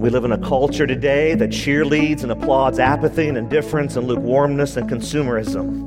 [0.00, 4.78] We live in a culture today that cheerleads and applauds apathy and indifference and lukewarmness
[4.78, 5.84] and consumerism.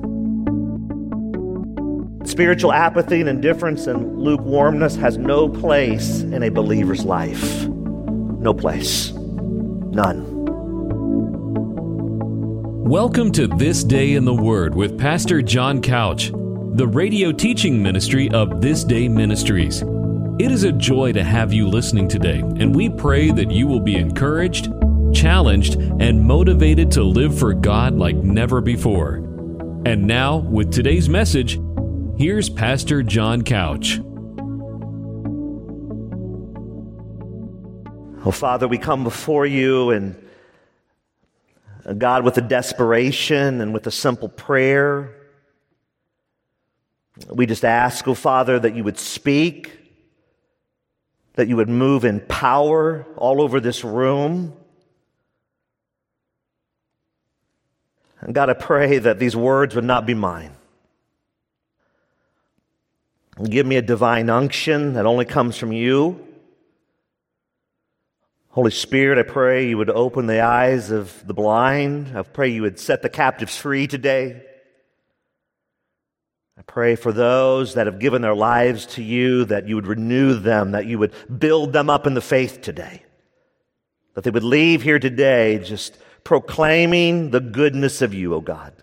[2.27, 7.65] Spiritual apathy and indifference and lukewarmness has no place in a believer's life.
[7.65, 9.13] No place.
[9.13, 10.23] None.
[12.83, 18.29] Welcome to This Day in the Word with Pastor John Couch, the radio teaching ministry
[18.29, 19.83] of This Day Ministries.
[20.39, 23.79] It is a joy to have you listening today, and we pray that you will
[23.79, 24.67] be encouraged,
[25.13, 29.17] challenged, and motivated to live for God like never before.
[29.85, 31.59] And now, with today's message,
[32.17, 33.99] here's Pastor John Couch.
[38.25, 40.15] Oh, Father, we come before you and
[41.85, 45.13] uh, God with a desperation and with a simple prayer.
[47.29, 49.82] We just ask, oh Father, that you would speak
[51.33, 54.53] that you would move in power all over this room.
[58.21, 60.55] And God, I pray that these words would not be mine.
[63.43, 66.25] Give me a divine unction that only comes from you.
[68.49, 72.15] Holy Spirit, I pray you would open the eyes of the blind.
[72.15, 74.43] I pray you would set the captives free today.
[76.67, 80.71] Pray for those that have given their lives to you that you would renew them,
[80.71, 83.03] that you would build them up in the faith today.
[84.13, 88.73] That they would leave here today just proclaiming the goodness of you, O oh God.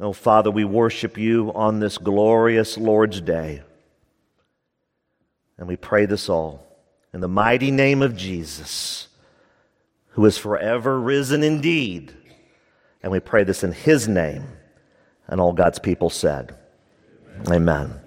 [0.00, 3.62] Oh, Father, we worship you on this glorious Lord's Day.
[5.56, 6.66] And we pray this all
[7.12, 9.06] in the mighty name of Jesus,
[10.10, 12.12] who is forever risen indeed.
[13.02, 14.46] And we pray this in his name.
[15.26, 16.56] And all God's people said,
[17.48, 18.00] Amen.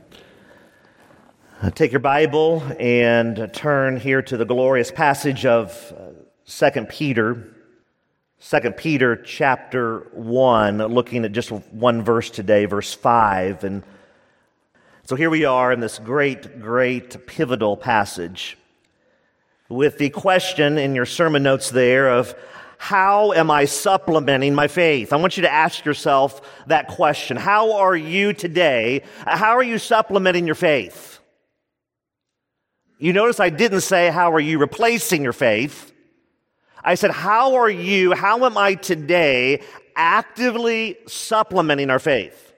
[1.61, 6.11] Uh, take your Bible and turn here to the glorious passage of uh,
[6.45, 7.53] Second 2 Peter.
[8.39, 13.63] 2 Peter chapter 1, looking at just one verse today, verse 5.
[13.63, 13.83] And
[15.03, 18.57] so here we are in this great, great pivotal passage
[19.69, 22.35] with the question in your sermon notes there of
[22.77, 25.11] how am I supplementing my faith?
[25.11, 27.37] I want you to ask yourself that question.
[27.37, 29.01] How are you today?
[29.25, 31.19] How are you supplementing your faith?
[32.99, 35.91] You notice I didn't say, how are you replacing your faith?
[36.83, 39.61] I said, how are you, how am I today
[39.95, 42.53] actively supplementing our faith?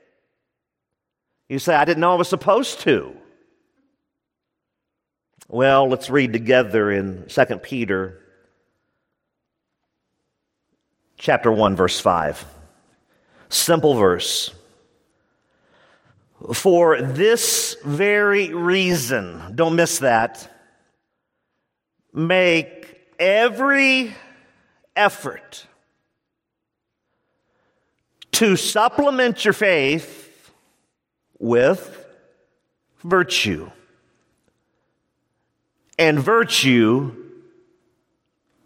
[1.48, 3.16] You say, I didn't know I was supposed to.
[5.48, 8.19] Well, let's read together in 2 Peter
[11.20, 12.46] chapter 1, verse 5.
[13.50, 14.52] Simple verse.
[16.54, 20.50] For this very reason, don't miss that,
[22.14, 24.16] make every
[24.96, 25.68] effort
[28.32, 30.52] to supplement your faith
[31.38, 32.06] with
[33.04, 33.70] virtue,
[35.98, 37.14] and virtue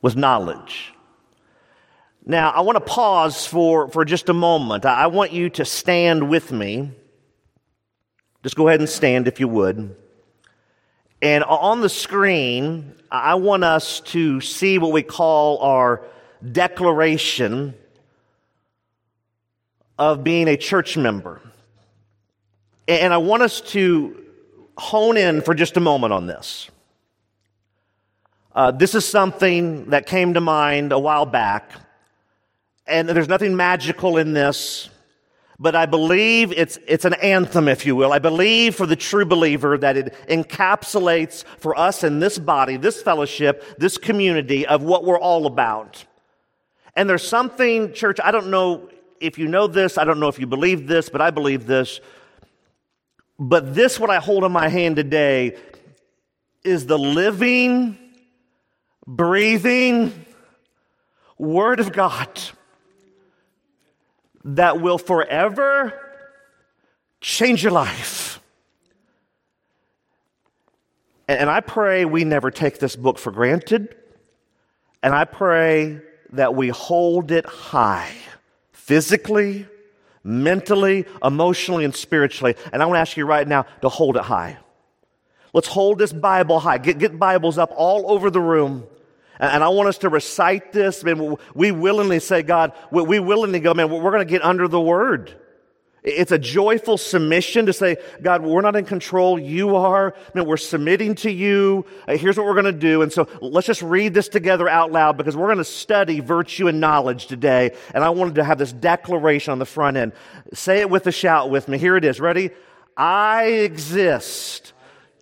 [0.03, 0.92] with knowledge
[2.25, 4.85] now, I want to pause for, for just a moment.
[4.85, 6.91] I want you to stand with me.
[8.43, 9.95] Just go ahead and stand if you would.
[11.21, 16.05] And on the screen, I want us to see what we call our
[16.49, 17.73] declaration
[19.99, 21.41] of being a church member.
[22.87, 24.23] And I want us to
[24.77, 26.69] hone in for just a moment on this.
[28.55, 31.71] Uh, this is something that came to mind a while back
[32.85, 34.89] and there's nothing magical in this,
[35.59, 38.11] but I believe it's, it's an anthem, if you will.
[38.11, 43.01] I believe for the true believer that it encapsulates for us in this body, this
[43.01, 46.03] fellowship, this community of what we're all about.
[46.95, 48.89] And there's something, church, I don't know
[49.21, 52.01] if you know this, I don't know if you believe this, but I believe this.
[53.39, 55.57] But this, what I hold in my hand today,
[56.63, 57.97] is the living,
[59.07, 60.25] breathing
[61.37, 62.29] Word of God
[64.43, 65.93] that will forever
[67.21, 68.39] change your life.
[71.27, 73.95] And I pray we never take this book for granted.
[75.01, 75.99] And I pray
[76.33, 78.13] that we hold it high
[78.71, 79.65] physically,
[80.23, 82.55] mentally, emotionally, and spiritually.
[82.71, 84.57] And I want to ask you right now to hold it high.
[85.53, 86.79] Let's hold this Bible high.
[86.79, 88.85] Get, get Bibles up all over the room.
[89.43, 91.03] And I want us to recite this.
[91.03, 94.79] Man, we willingly say, God, we willingly go, man, we're going to get under the
[94.79, 95.35] word.
[96.03, 99.39] It's a joyful submission to say, God, we're not in control.
[99.39, 100.13] You are.
[100.33, 101.85] Man, we're submitting to you.
[102.07, 103.01] Uh, here's what we're going to do.
[103.01, 106.67] And so let's just read this together out loud because we're going to study virtue
[106.67, 107.75] and knowledge today.
[107.93, 110.11] And I wanted to have this declaration on the front end.
[110.53, 111.77] Say it with a shout with me.
[111.77, 112.19] Here it is.
[112.19, 112.51] Ready?
[112.97, 114.73] I exist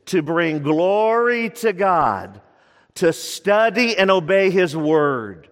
[0.08, 2.42] to bring glory to God,
[2.96, 5.48] to study and obey His word,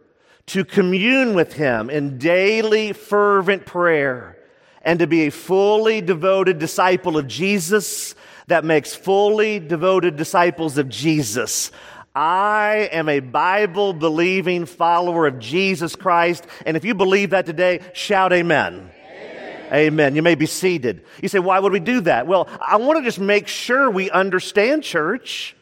[0.48, 4.38] to commune with Him in daily fervent prayer
[4.82, 8.16] and to be a fully devoted disciple of Jesus
[8.48, 11.72] that makes fully devoted disciples of Jesus.
[12.16, 16.48] I am a Bible believing follower of Jesus Christ.
[16.66, 18.90] And if you believe that today, shout amen.
[19.06, 19.74] amen.
[19.74, 20.16] Amen.
[20.16, 21.06] You may be seated.
[21.22, 22.26] You say, why would we do that?
[22.26, 25.56] Well, I want to just make sure we understand church.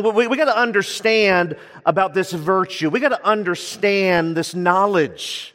[0.00, 1.56] We, we got to understand
[1.86, 2.90] about this virtue.
[2.90, 5.54] We got to understand this knowledge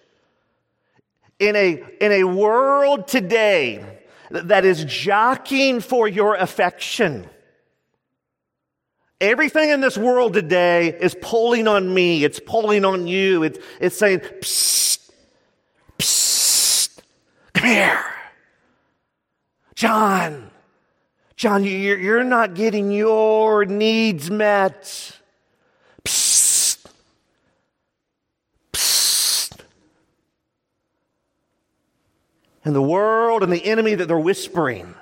[1.39, 3.83] in a, in a world today
[4.31, 7.27] that is jockeying for your affection.
[9.19, 12.23] Everything in this world today is pulling on me.
[12.23, 13.43] It's pulling on you.
[13.43, 15.11] It's, it's saying, psst,
[15.97, 17.01] psst,
[17.53, 18.05] come here.
[19.75, 20.48] John,
[21.39, 25.15] John, you're, not getting your needs met.
[32.65, 34.93] and the world and the enemy that they're whispering.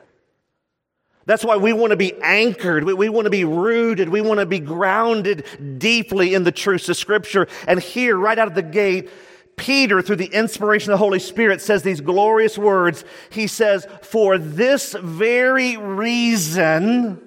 [1.26, 2.84] That's why we want to be anchored.
[2.84, 4.08] We, we, want to be rooted.
[4.08, 5.44] We want to be grounded
[5.80, 7.48] deeply in the truths of Scripture.
[7.68, 9.10] And here, right out of the gate,
[9.58, 13.04] Peter, through the inspiration of the Holy Spirit, says these glorious words.
[13.30, 17.20] He says, For this very reason,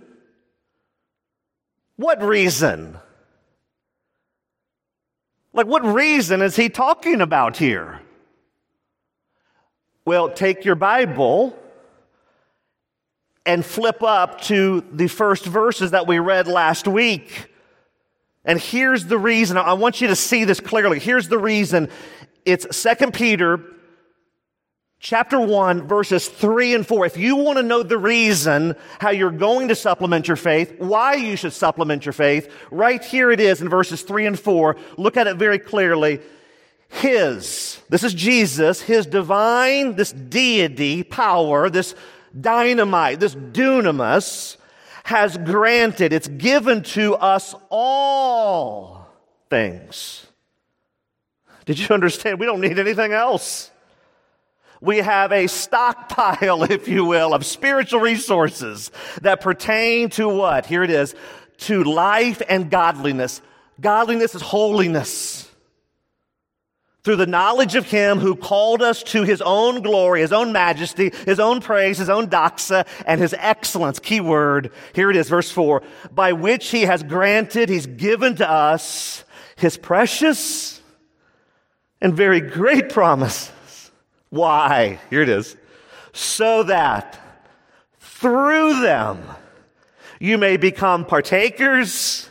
[1.97, 2.99] what reason?
[5.53, 8.00] Like, what reason is he talking about here?
[10.05, 11.59] Well, take your Bible
[13.44, 17.49] and flip up to the first verses that we read last week.
[18.44, 19.56] And here's the reason.
[19.56, 20.98] I want you to see this clearly.
[20.98, 21.88] Here's the reason.
[22.44, 23.62] It's Second Peter
[24.98, 27.06] chapter 1 verses 3 and 4.
[27.06, 31.14] If you want to know the reason how you're going to supplement your faith, why
[31.14, 34.76] you should supplement your faith, right here it is in verses 3 and 4.
[34.96, 36.20] Look at it very clearly.
[36.88, 41.94] His, this is Jesus, His divine, this deity power, this
[42.38, 44.56] dynamite, this dunamis,
[45.10, 49.08] has granted, it's given to us all
[49.50, 50.24] things.
[51.66, 52.38] Did you understand?
[52.38, 53.72] We don't need anything else.
[54.80, 58.92] We have a stockpile, if you will, of spiritual resources
[59.22, 60.64] that pertain to what?
[60.66, 61.16] Here it is
[61.58, 63.42] to life and godliness.
[63.80, 65.50] Godliness is holiness
[67.02, 71.12] through the knowledge of him who called us to his own glory, his own majesty,
[71.25, 73.99] his own praise, his own doxa, and his excellence.
[73.99, 74.73] Key word.
[74.94, 75.82] Here it is, verse four.
[76.12, 79.25] By which he has granted, he's given to us
[79.56, 80.82] his precious
[82.00, 83.91] and very great promises.
[84.29, 84.99] Why?
[85.11, 85.56] Here it is.
[86.12, 87.19] So that
[87.99, 89.23] through them
[90.19, 92.29] you may become partakers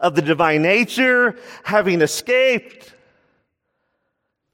[0.00, 2.81] of the divine nature, having escaped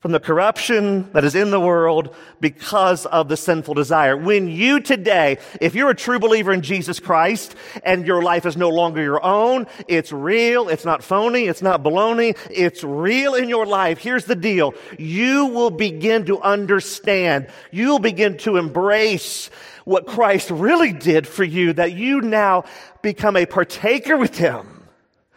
[0.00, 4.16] from the corruption that is in the world because of the sinful desire.
[4.16, 8.56] When you today, if you're a true believer in Jesus Christ and your life is
[8.56, 13.48] no longer your own, it's real, it's not phony, it's not baloney, it's real in
[13.48, 13.98] your life.
[13.98, 14.72] Here's the deal.
[15.00, 17.48] You will begin to understand.
[17.72, 19.50] You'll begin to embrace
[19.84, 22.64] what Christ really did for you, that you now
[23.02, 24.77] become a partaker with Him.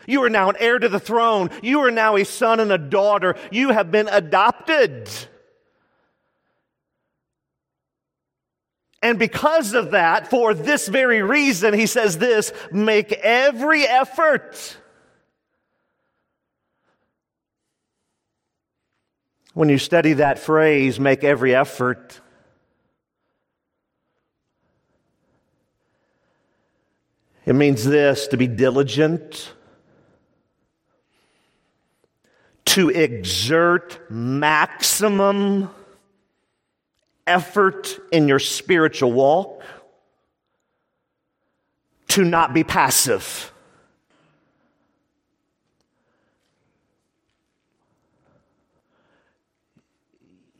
[0.07, 1.49] You are now an heir to the throne.
[1.61, 3.35] You are now a son and a daughter.
[3.51, 5.09] You have been adopted.
[9.03, 14.77] And because of that, for this very reason, he says this make every effort.
[19.53, 22.21] When you study that phrase, make every effort,
[27.45, 29.51] it means this to be diligent
[32.71, 35.69] to exert maximum
[37.27, 39.61] effort in your spiritual walk,
[42.07, 43.51] to not be passive.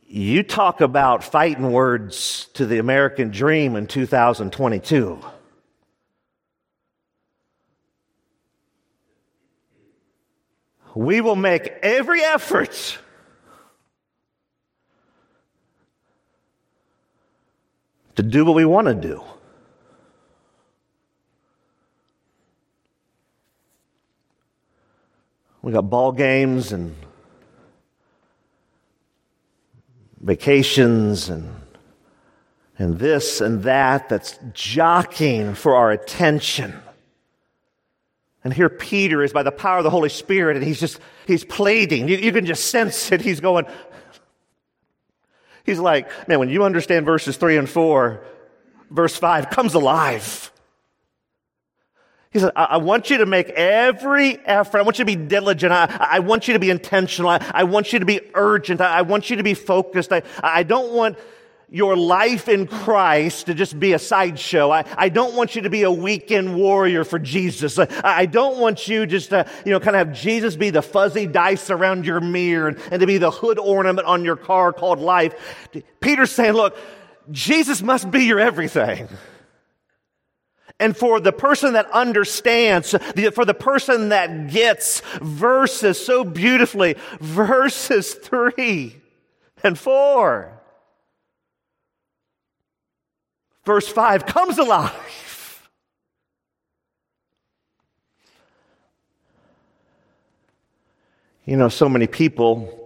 [0.06, 5.18] You talk about fighting words to the American dream in 2022.
[10.96, 12.98] We will make every effort
[18.16, 19.24] to do what we want to do.
[25.62, 26.96] We got ball games and
[30.20, 31.56] vacations and
[32.78, 36.74] and this and that that's jockeying for our attention.
[38.44, 41.44] And here Peter is by the power of the Holy Spirit, and he's just, he's
[41.44, 42.08] pleading.
[42.08, 43.22] You, you, can just sense it.
[43.22, 43.66] He's going,
[45.64, 48.24] he's like, man, when you understand verses three and four,
[48.90, 50.52] verse five comes alive.
[52.32, 54.80] He said, I, I want you to make every effort.
[54.80, 55.72] I want you to be diligent.
[55.74, 57.30] I, I want you to be intentional.
[57.30, 58.82] I, I want you to be urgent.
[58.82, 60.14] I, want you to be focused.
[60.14, 61.18] I, I don't want
[61.74, 64.70] your life in Christ to just be a sideshow.
[64.72, 67.80] I, I don't want you to be a weekend warrior for Jesus.
[67.80, 70.82] I, I don't want you just to, you know, kind of have Jesus be the
[70.82, 74.74] fuzzy dice around your mirror and, and to be the hood ornament on your car
[74.74, 75.34] called life.
[76.02, 76.76] Peter's saying, look,
[77.32, 79.08] Jesus must be your everything.
[80.78, 82.92] And for the person that understands,
[83.34, 89.00] for the person that gets verses so beautifully, verses three
[89.64, 90.61] and four
[93.64, 95.70] verse 5 comes alive.
[101.46, 102.78] You know, so many people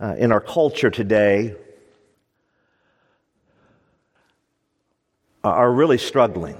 [0.00, 1.54] uh, in our culture today
[5.42, 6.58] are really struggling.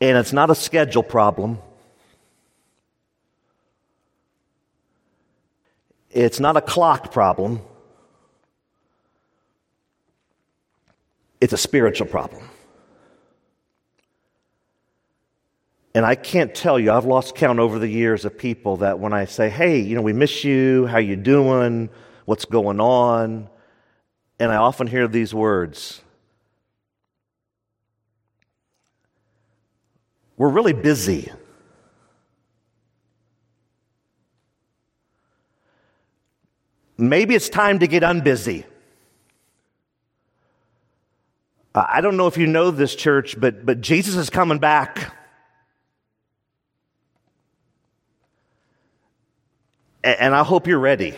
[0.00, 1.58] And it's not a schedule problem.
[6.14, 7.60] It's not a clock problem,
[11.40, 12.48] it's a spiritual problem.
[15.96, 19.12] And I can't tell you, I've lost count over the years of people that when
[19.12, 21.88] I say, hey, you know, we miss you, how you doing,
[22.24, 23.48] what's going on,
[24.38, 26.00] and I often hear these words.
[30.36, 31.30] We're really busy.
[37.08, 38.64] Maybe it's time to get unbusy.
[41.74, 45.12] I don't know if you know this church, but, but Jesus is coming back.
[50.04, 51.14] And I hope you're ready.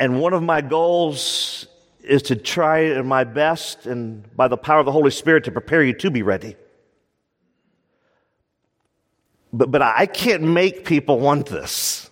[0.00, 1.66] And one of my goals
[2.02, 5.82] is to try my best and by the power of the Holy Spirit to prepare
[5.82, 6.56] you to be ready.
[9.52, 12.10] But, but I can't make people want this.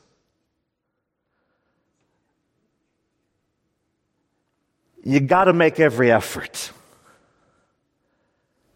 [5.02, 6.72] You got to make every effort.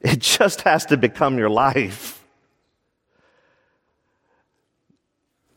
[0.00, 2.22] It just has to become your life.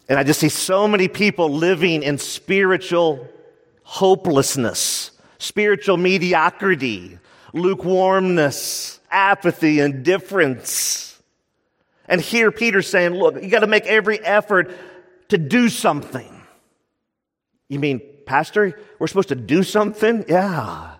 [0.10, 3.28] And I just see so many people living in spiritual
[3.84, 7.20] hopelessness, spiritual mediocrity,
[7.54, 11.07] lukewarmness, apathy, indifference.
[12.08, 14.72] And here Peter's saying, look, you got to make every effort
[15.30, 16.42] to do something.
[17.70, 20.26] You mean, Pastor, we're supposed to do something?
[20.28, 20.96] Yeah.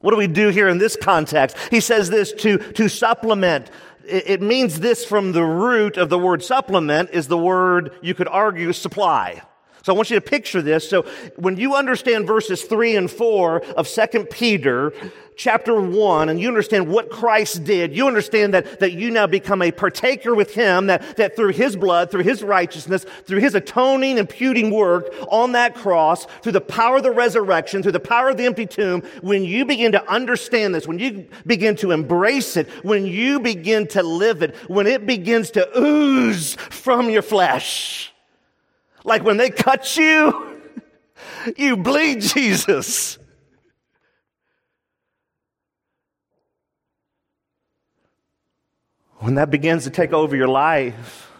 [0.00, 1.56] What do we do here in this context?
[1.70, 3.70] He says this to, to supplement.
[4.06, 8.14] It, it means this from the root of the word supplement is the word, you
[8.14, 9.42] could argue, supply.
[9.82, 10.88] So I want you to picture this.
[10.88, 11.02] So
[11.36, 14.92] when you understand verses three and four of Second Peter,
[15.36, 19.62] chapter 1 and you understand what Christ did, you understand that, that you now become
[19.62, 24.18] a partaker with Him, that, that through His blood, through His righteousness, through His atoning,
[24.18, 28.36] imputing work on that cross, through the power of the resurrection, through the power of
[28.36, 32.68] the empty tomb, when you begin to understand this, when you begin to embrace it,
[32.84, 38.11] when you begin to live it, when it begins to ooze from your flesh,
[39.04, 40.60] like when they cut you,
[41.56, 43.18] you bleed Jesus.
[49.18, 51.30] When that begins to take over your life,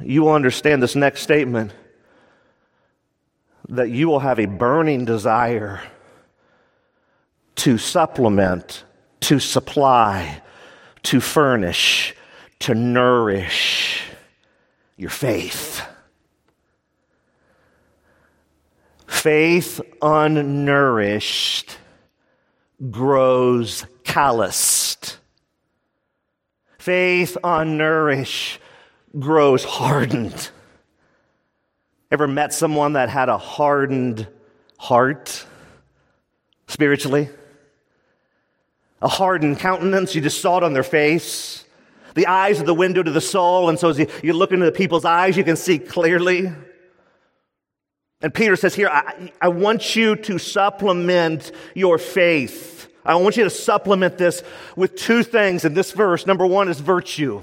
[0.00, 1.72] you will understand this next statement
[3.68, 5.80] that you will have a burning desire
[7.54, 8.84] to supplement,
[9.20, 10.42] to supply,
[11.04, 12.14] to furnish,
[12.58, 14.09] to nourish
[15.00, 15.80] your faith.
[19.06, 21.76] Faith unnourished
[22.90, 25.16] grows calloused.
[26.78, 28.58] Faith unnourished
[29.18, 30.50] grows hardened.
[32.10, 34.28] Ever met someone that had a hardened
[34.78, 35.46] heart
[36.66, 37.30] spiritually?
[39.00, 41.64] A hardened countenance, you just saw it on their face.
[42.14, 44.72] The eyes are the window to the soul, and so as you, look into the
[44.72, 46.52] people's eyes, you can see clearly.
[48.22, 52.88] And Peter says here, I, I want you to supplement your faith.
[53.04, 54.42] I want you to supplement this
[54.76, 56.26] with two things in this verse.
[56.26, 57.42] Number one is virtue.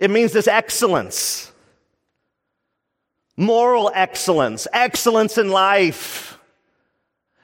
[0.00, 1.50] It means this excellence,
[3.36, 6.38] moral excellence, excellence in life.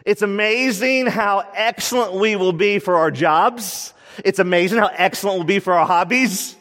[0.04, 3.92] It's amazing how excellent we will be for our jobs.
[4.24, 6.56] It's amazing how excellent we'll be for our hobbies.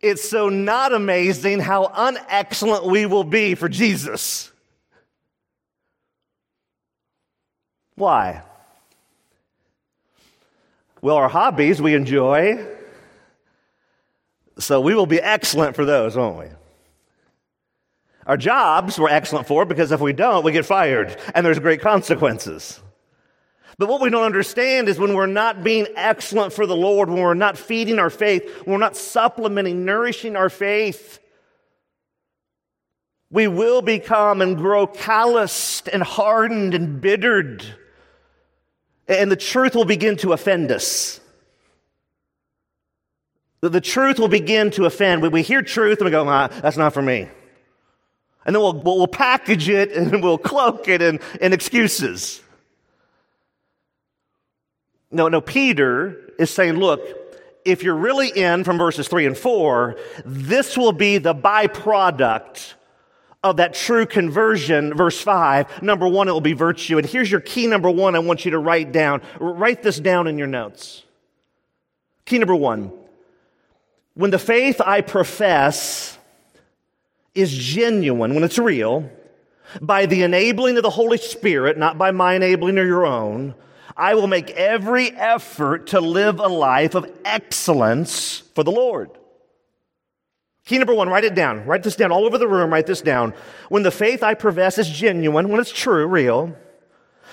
[0.00, 4.52] It's so not amazing how unexcellent we will be for Jesus.
[7.96, 8.42] Why?
[11.02, 12.64] Well, our hobbies we enjoy,
[14.58, 16.46] so we will be excellent for those, won't we?
[18.26, 21.80] Our jobs we're excellent for because if we don't, we get fired and there's great
[21.80, 22.80] consequences.
[23.78, 27.20] But what we don't understand is when we're not being excellent for the Lord, when
[27.20, 31.20] we're not feeding our faith, when we're not supplementing, nourishing our faith,
[33.30, 37.64] we will become and grow calloused and hardened and bittered.
[39.06, 41.20] And the truth will begin to offend us.
[43.60, 45.22] The truth will begin to offend.
[45.22, 47.28] We hear truth and we go, ah, that's not for me.
[48.44, 52.42] And then we'll, we'll package it and we'll cloak it in, in excuses.
[55.10, 57.00] No, no, Peter is saying, look,
[57.64, 62.74] if you're really in from verses three and four, this will be the byproduct
[63.42, 64.94] of that true conversion.
[64.94, 66.98] Verse five, number one, it will be virtue.
[66.98, 69.22] And here's your key number one I want you to write down.
[69.38, 71.04] Write this down in your notes.
[72.24, 72.92] Key number one.
[74.14, 76.18] When the faith I profess
[77.34, 79.08] is genuine, when it's real,
[79.80, 83.54] by the enabling of the Holy Spirit, not by my enabling or your own,
[83.98, 89.10] I will make every effort to live a life of excellence for the Lord.
[90.64, 91.66] Key number one, write it down.
[91.66, 92.72] Write this down all over the room.
[92.72, 93.34] Write this down.
[93.68, 96.54] When the faith I profess is genuine, when it's true, real,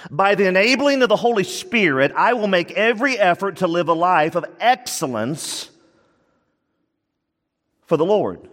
[0.09, 3.93] by the enabling of the Holy Spirit, I will make every effort to live a
[3.93, 5.69] life of excellence
[7.85, 8.49] for the Lord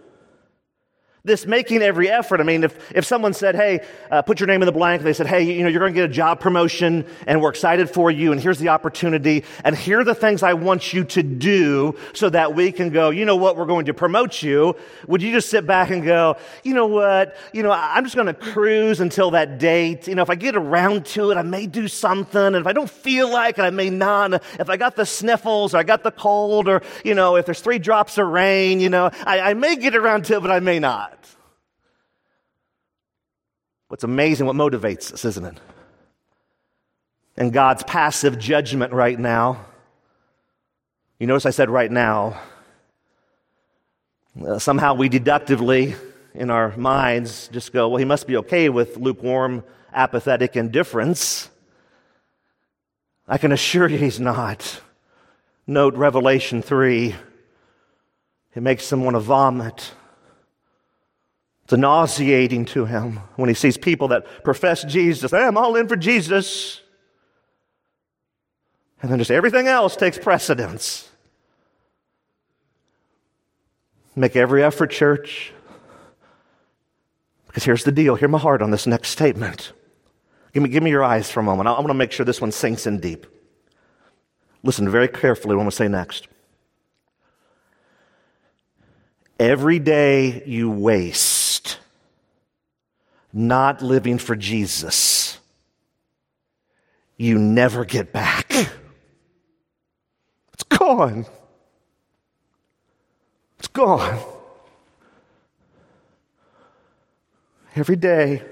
[1.25, 2.41] this making every effort.
[2.41, 3.79] I mean, if, if someone said, hey,
[4.11, 5.95] uh, put your name in the blank, they said, hey, you know, you're going to
[5.95, 10.01] get a job promotion and we're excited for you and here's the opportunity and here
[10.01, 13.37] are the things I want you to do so that we can go, you know
[13.37, 14.75] what, we're going to promote you.
[15.07, 18.27] Would you just sit back and go, you know what, you know, I'm just going
[18.27, 20.09] to cruise until that date.
[20.09, 22.47] You know, if I get around to it, I may do something.
[22.47, 24.43] And if I don't feel like it, I may not.
[24.59, 27.61] If I got the sniffles or I got the cold or, you know, if there's
[27.61, 30.59] three drops of rain, you know, I, I may get around to it, but I
[30.59, 31.12] may not.
[33.93, 35.59] What's amazing, what motivates us, isn't it?
[37.37, 39.67] And God's passive judgment right now.
[41.19, 42.41] You notice I said right now.
[44.43, 45.93] Uh, somehow we deductively,
[46.33, 51.51] in our minds, just go, well, he must be okay with lukewarm, apathetic indifference.
[53.27, 54.81] I can assure you he's not.
[55.67, 57.13] Note Revelation 3.
[58.55, 59.91] It makes him want to vomit.
[61.73, 65.31] It's nauseating to him when he sees people that profess Jesus.
[65.31, 66.81] Hey, I'm all in for Jesus.
[69.01, 71.09] And then just everything else takes precedence.
[74.15, 75.51] Make every effort, church.
[77.47, 78.13] Because here's the deal.
[78.13, 79.73] Hear my heart on this next statement.
[80.53, 81.67] Give me, give me your eyes for a moment.
[81.67, 83.25] I, I want to make sure this one sinks in deep.
[84.61, 86.27] Listen very carefully what I'm going to say next.
[89.39, 91.32] Every day you waste
[93.33, 95.39] not living for Jesus,
[97.17, 98.51] you never get back.
[100.53, 101.25] It's gone.
[103.57, 104.19] It's gone.
[107.75, 108.43] Every day.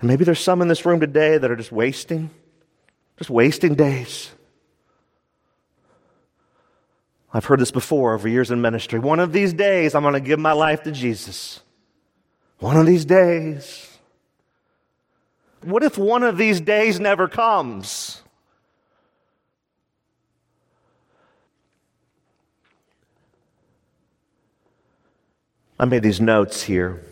[0.00, 2.30] And maybe there's some in this room today that are just wasting,
[3.18, 4.30] just wasting days.
[7.34, 8.98] I've heard this before over years in ministry.
[8.98, 11.60] One of these days, I'm going to give my life to Jesus.
[12.62, 13.98] One of these days.
[15.62, 18.22] What if one of these days never comes?
[25.76, 27.02] I made these notes here.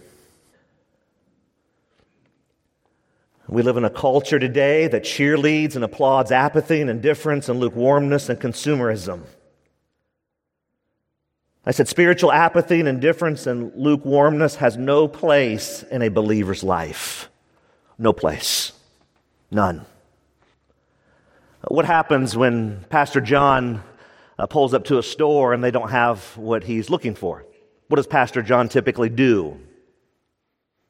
[3.49, 8.29] We live in a culture today that cheerleads and applauds apathy and indifference and lukewarmness
[8.29, 9.23] and consumerism.
[11.67, 17.29] I said spiritual apathy and indifference and lukewarmness has no place in a believer's life.
[17.99, 18.73] No place.
[19.51, 19.85] None.
[21.69, 23.83] What happens when Pastor John
[24.41, 27.45] uh, pulls up to a store and they don't have what he's looking for.
[27.89, 29.61] What does Pastor John typically do?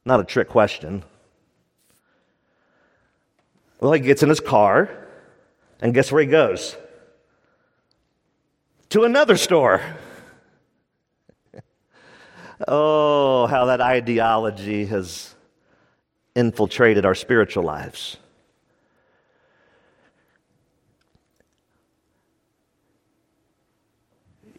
[0.04, 1.02] Not a trick question.
[3.80, 4.90] Well, he gets in his car,
[5.80, 6.76] and guess where he goes?
[8.90, 9.82] To another store.
[12.66, 15.34] Oh, how that ideology has
[16.34, 18.16] infiltrated our spiritual lives.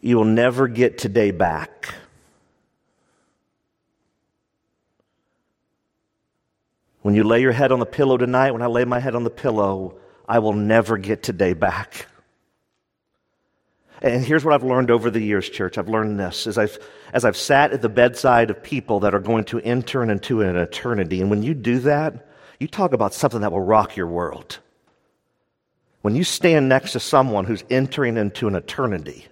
[0.00, 1.94] You will never get today back.
[7.02, 9.24] When you lay your head on the pillow tonight, when I lay my head on
[9.24, 9.96] the pillow,
[10.28, 12.06] I will never get today back.
[14.02, 15.78] And here's what I've learned over the years, church.
[15.78, 16.76] I've learned this as I've,
[17.12, 20.56] as I've sat at the bedside of people that are going to enter into an
[20.56, 21.20] eternity.
[21.20, 24.58] And when you do that, you talk about something that will rock your world.
[26.02, 29.28] When you stand next to someone who's entering into an eternity,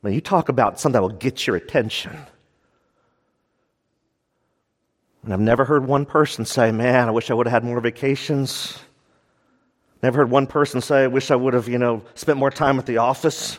[0.00, 2.16] when you talk about something that will get your attention.
[5.22, 7.80] And I've never heard one person say, Man, I wish I would have had more
[7.80, 8.80] vacations.
[10.02, 12.78] Never heard one person say, I wish I would have, you know, spent more time
[12.78, 13.58] at the office.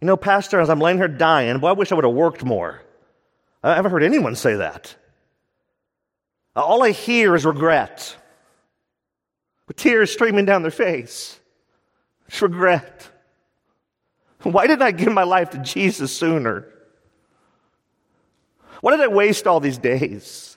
[0.00, 2.44] You know, Pastor, as I'm laying here dying, boy, I wish I would have worked
[2.44, 2.80] more.
[3.62, 4.94] I haven't heard anyone say that.
[6.54, 8.16] All I hear is regret,
[9.68, 11.38] with tears streaming down their face.
[12.28, 13.10] It's regret.
[14.42, 16.66] Why didn't I give my life to Jesus sooner?
[18.80, 20.55] Why did I waste all these days?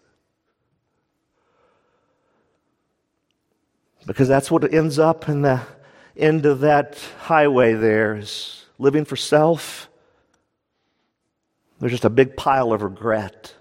[4.09, 5.61] Because that's what ends up in the
[6.17, 9.87] end of that highway there is living for self.
[11.79, 13.53] There's just a big pile of regret.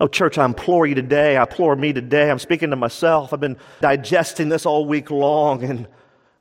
[0.00, 1.36] Oh, church, I implore you today.
[1.36, 2.32] I implore me today.
[2.32, 3.32] I'm speaking to myself.
[3.32, 5.86] I've been digesting this all week long, and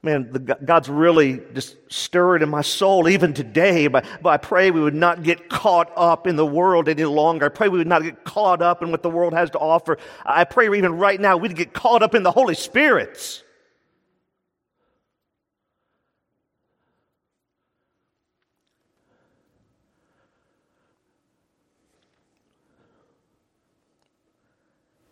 [0.02, 3.88] man, the, God's really just stirred in my soul even today.
[3.88, 7.48] But, but I pray we would not get caught up in the world any longer.
[7.48, 9.98] I pray we would not get caught up in what the world has to offer.
[10.26, 13.44] I pray even right now we'd get caught up in the Holy Spirit.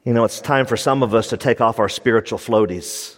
[0.05, 3.16] You know, it's time for some of us to take off our spiritual floaties.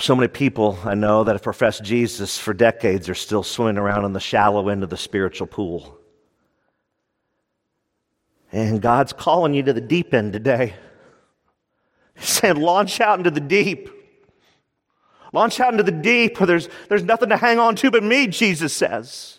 [0.00, 4.04] So many people I know that have professed Jesus for decades are still swimming around
[4.04, 5.98] in the shallow end of the spiritual pool.
[8.52, 10.74] And God's calling you to the deep end today.
[12.16, 13.90] He's saying, launch out into the deep.
[15.32, 18.28] Launch out into the deep where there's, there's nothing to hang on to but me,
[18.28, 19.38] Jesus says.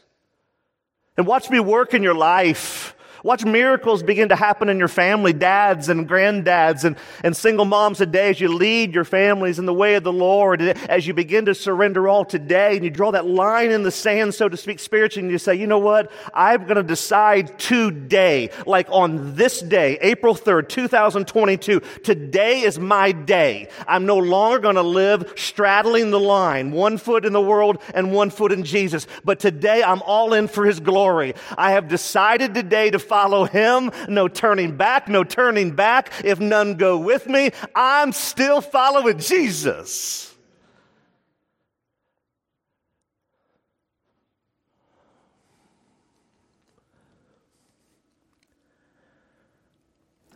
[1.18, 2.96] And watch me work in your life.
[3.24, 7.98] Watch miracles begin to happen in your family, dads and granddads and, and single moms
[7.98, 11.46] today as you lead your families in the way of the Lord, as you begin
[11.46, 14.80] to surrender all today and you draw that line in the sand, so to speak,
[14.80, 16.12] spiritually, and you say, you know what?
[16.34, 23.12] I'm going to decide today, like on this day, April 3rd, 2022, today is my
[23.12, 23.68] day.
[23.88, 28.14] I'm no longer going to live straddling the line, one foot in the world and
[28.14, 29.08] one foot in Jesus.
[29.24, 31.34] But today I'm all in for his glory.
[31.58, 33.92] I have decided today to follow him.
[34.08, 36.14] No turning back, no turning back.
[36.24, 40.28] If none go with me, I'm still following Jesus.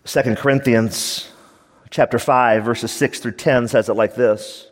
[0.05, 1.31] Second Corinthians
[1.89, 4.69] chapter 5 verses 6 through 10 says it like this.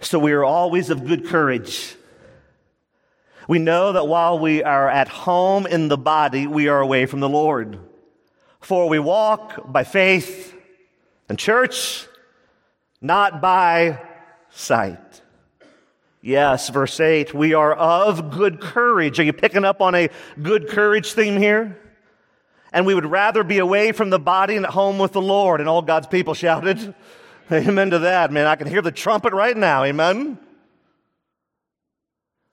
[0.00, 1.96] So we are always of good courage.
[3.48, 7.20] We know that while we are at home in the body, we are away from
[7.20, 7.78] the Lord.
[8.60, 10.54] For we walk by faith
[11.28, 12.06] and church,
[13.00, 14.00] not by
[14.50, 15.22] sight.
[16.20, 19.20] Yes, verse 8, we are of good courage.
[19.20, 20.08] Are you picking up on a
[20.42, 21.78] good courage theme here?
[22.72, 25.60] And we would rather be away from the body and at home with the Lord.
[25.60, 26.94] And all God's people shouted,
[27.52, 28.46] Amen to that, man.
[28.46, 29.84] I can hear the trumpet right now.
[29.84, 30.36] Amen.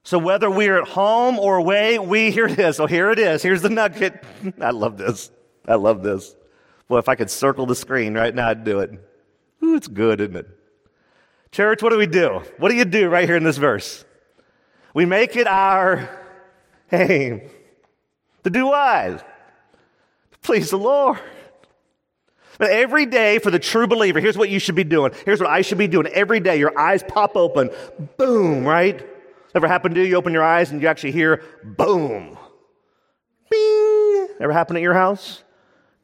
[0.03, 2.75] So whether we're at home or away, we, here it is.
[2.75, 3.41] So here it is.
[3.41, 4.21] Here's the nugget.
[4.61, 5.31] I love this.
[5.65, 6.35] I love this.
[6.89, 8.91] Well, if I could circle the screen right now, I'd do it.
[9.63, 10.47] Ooh, it's good, isn't it?
[11.51, 12.41] Church, what do we do?
[12.57, 14.03] What do you do right here in this verse?
[14.93, 16.09] We make it our
[16.91, 17.41] aim
[18.43, 19.25] to do what?
[20.41, 21.19] Please the Lord.
[22.57, 25.13] But every day for the true believer, here's what you should be doing.
[25.25, 26.07] Here's what I should be doing.
[26.07, 27.71] Every day, your eyes pop open.
[28.17, 29.07] Boom, right?
[29.55, 30.07] Ever happened to you?
[30.07, 32.37] You open your eyes and you actually hear boom.
[33.49, 34.27] Bing.
[34.39, 35.43] Ever happened at your house?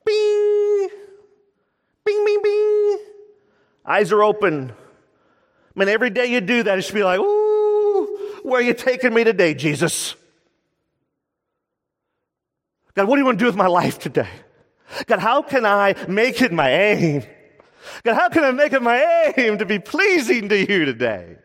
[0.05, 0.89] Bing!
[2.05, 2.99] Bing, bing, bing.
[3.85, 4.71] Eyes are open.
[4.71, 8.73] I mean, every day you do that, it should be like, ooh, where are you
[8.73, 10.15] taking me today, Jesus?
[12.93, 14.29] God, what do you want to do with my life today?
[15.05, 17.23] God, how can I make it my aim?
[18.03, 21.37] God, how can I make it my aim to be pleasing to you today?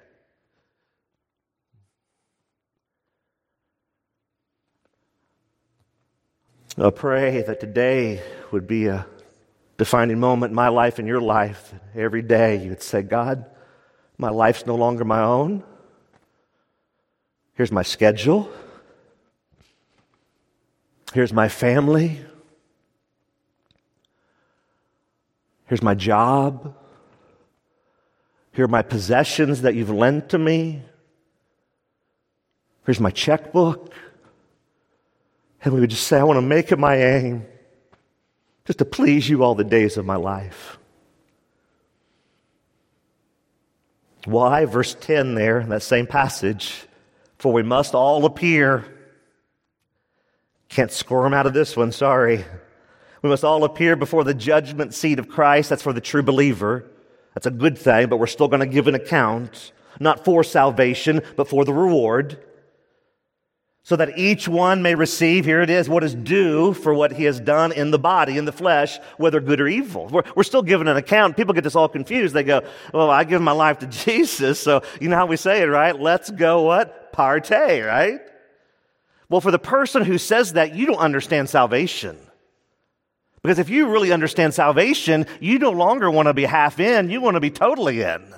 [6.76, 9.06] I pray that today would be a
[9.76, 11.72] defining moment in my life and your life.
[11.94, 13.44] Every day you would say, God,
[14.18, 15.62] my life's no longer my own.
[17.54, 18.50] Here's my schedule.
[21.12, 22.18] Here's my family.
[25.66, 26.74] Here's my job.
[28.50, 30.82] Here are my possessions that you've lent to me.
[32.84, 33.92] Here's my checkbook.
[35.64, 37.46] And we would just say, I want to make it my aim
[38.66, 40.78] just to please you all the days of my life.
[44.26, 44.66] Why?
[44.66, 46.86] Verse 10 there, in that same passage.
[47.38, 48.84] For we must all appear.
[50.68, 52.44] Can't squirm out of this one, sorry.
[53.22, 55.70] We must all appear before the judgment seat of Christ.
[55.70, 56.84] That's for the true believer.
[57.32, 61.22] That's a good thing, but we're still going to give an account, not for salvation,
[61.36, 62.38] but for the reward
[63.84, 67.24] so that each one may receive, here it is, what is due for what he
[67.24, 70.08] has done in the body, in the flesh, whether good or evil.
[70.08, 71.36] We're, we're still given an account.
[71.36, 72.34] People get this all confused.
[72.34, 72.62] They go,
[72.94, 75.98] well, I give my life to Jesus, so you know how we say it, right?
[75.98, 77.12] Let's go what?
[77.12, 78.20] Partay, right?
[79.28, 82.16] Well, for the person who says that, you don't understand salvation.
[83.42, 87.20] Because if you really understand salvation, you no longer want to be half in, you
[87.20, 88.34] want to be totally in.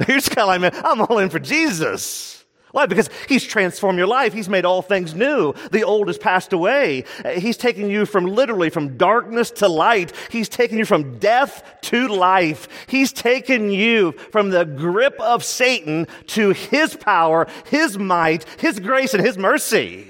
[0.06, 2.43] Just kind of like, I'm all in for Jesus.
[2.74, 2.86] Why?
[2.86, 4.32] Because He's transformed your life.
[4.32, 5.54] He's made all things new.
[5.70, 7.04] The old has passed away.
[7.36, 10.12] He's taken you from literally from darkness to light.
[10.28, 12.66] He's taken you from death to life.
[12.88, 19.14] He's taken you from the grip of Satan to His power, His might, His grace,
[19.14, 20.08] and His mercy.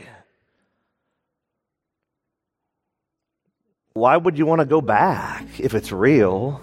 [3.92, 6.62] Why would you want to go back if it's real?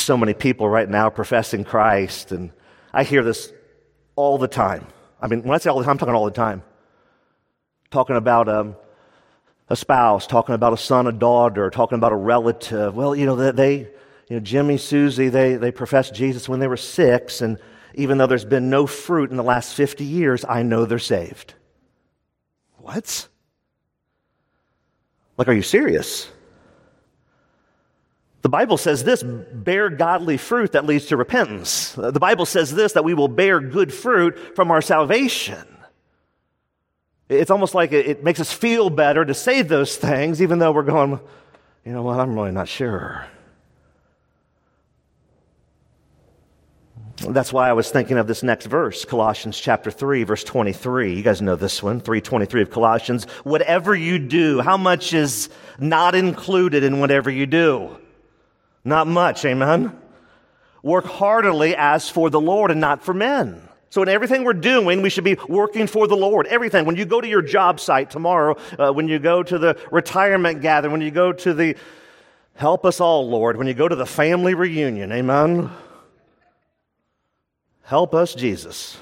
[0.00, 2.50] So many people right now professing Christ, and
[2.92, 3.52] I hear this
[4.16, 4.86] all the time.
[5.20, 6.62] I mean, when I say all the time, I'm talking all the time.
[7.90, 8.76] Talking about um,
[9.68, 12.94] a spouse, talking about a son, a daughter, talking about a relative.
[12.94, 13.88] Well, you know, they, you
[14.30, 17.58] know, Jimmy, Susie, they, they professed Jesus when they were six, and
[17.94, 21.54] even though there's been no fruit in the last 50 years, I know they're saved.
[22.78, 23.28] What?
[25.36, 26.30] Like, are you serious?
[28.46, 31.94] The Bible says this bear godly fruit that leads to repentance.
[31.94, 35.66] The Bible says this that we will bear good fruit from our salvation.
[37.28, 40.84] It's almost like it makes us feel better to say those things, even though we're
[40.84, 41.18] going,
[41.84, 43.26] you know what, I'm really not sure.
[47.28, 51.14] That's why I was thinking of this next verse, Colossians chapter 3, verse 23.
[51.14, 53.24] You guys know this one, 323 of Colossians.
[53.42, 55.48] Whatever you do, how much is
[55.80, 57.96] not included in whatever you do?
[58.86, 60.00] Not much, amen?
[60.80, 63.68] Work heartily as for the Lord and not for men.
[63.90, 66.46] So, in everything we're doing, we should be working for the Lord.
[66.46, 66.86] Everything.
[66.86, 70.62] When you go to your job site tomorrow, uh, when you go to the retirement
[70.62, 71.74] gathering, when you go to the
[72.54, 75.68] help us all, Lord, when you go to the family reunion, amen?
[77.82, 78.96] Help us, Jesus.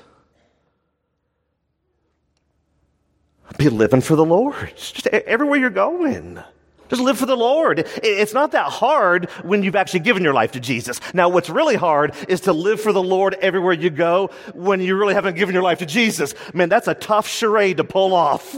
[3.59, 4.73] Be living for the Lord.
[4.77, 6.43] Just everywhere you're going.
[6.89, 7.87] Just live for the Lord.
[8.03, 11.01] It's not that hard when you've actually given your life to Jesus.
[11.15, 14.97] Now, what's really hard is to live for the Lord everywhere you go when you
[14.97, 16.35] really haven't given your life to Jesus.
[16.53, 18.57] Man, that's a tough charade to pull off.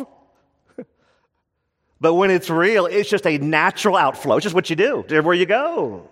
[2.00, 4.36] but when it's real, it's just a natural outflow.
[4.36, 6.08] It's just what you do everywhere you go.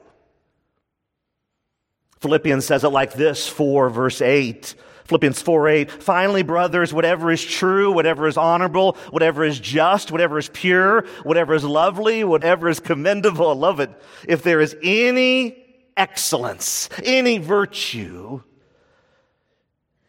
[2.21, 4.75] Philippians says it like this 4 verse 8.
[5.05, 5.91] Philippians 4 8.
[5.91, 11.55] Finally, brothers, whatever is true, whatever is honorable, whatever is just, whatever is pure, whatever
[11.55, 13.91] is lovely, whatever is commendable, I love it.
[14.27, 15.57] If there is any
[15.97, 18.43] excellence, any virtue,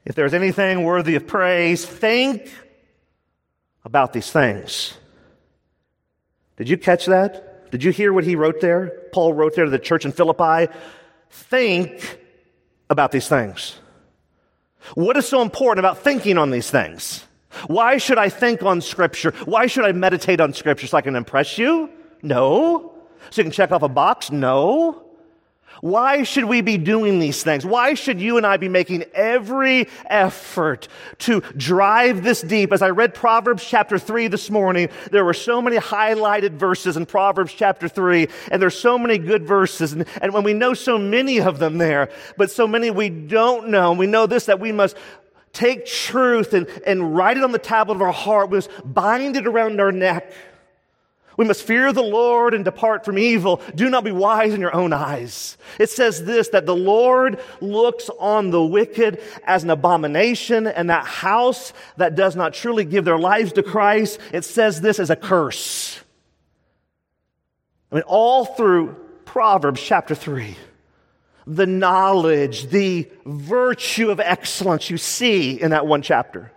[0.06, 2.52] If there's anything worthy of praise, think
[3.84, 4.94] about these things.
[6.58, 7.72] Did you catch that?
[7.72, 9.10] Did you hear what he wrote there?
[9.12, 10.72] Paul wrote there to the church in Philippi.
[11.32, 12.20] Think
[12.88, 13.80] about these things.
[14.93, 17.26] What is so important about thinking on these things?
[17.67, 19.34] Why should I think on Scripture?
[19.45, 20.88] Why should I meditate on Scripture?
[20.88, 21.89] So I can impress you?
[22.21, 22.93] No.
[23.32, 24.32] So you can check off a box?
[24.32, 25.05] No.
[25.86, 27.63] Why should we be doing these things?
[27.63, 30.88] Why should you and I be making every effort
[31.19, 32.74] to drive this deep?
[32.74, 37.06] As I read Proverbs chapter 3 this morning, there were so many highlighted verses in
[37.06, 39.93] Proverbs chapter 3, and there's so many good verses.
[39.93, 43.67] And, and when we know so many of them there, but so many we don't
[43.67, 44.98] know, we know this that we must
[45.54, 48.50] take truth and, and write it on the tablet of our heart.
[48.50, 50.34] We must bind it around our neck.
[51.38, 53.62] We must fear the Lord and depart from evil.
[53.74, 55.58] Do not be wise in your own eyes.
[55.80, 61.06] It says this, that the Lord looks on the wicked as an abomination and that
[61.06, 65.15] house that does not truly give their lives to Christ, it says this as a
[65.15, 66.00] curse.
[67.91, 68.95] I mean, all through
[69.26, 70.56] Proverbs chapter 3,
[71.48, 76.52] the knowledge, the virtue of excellence you see in that one chapter.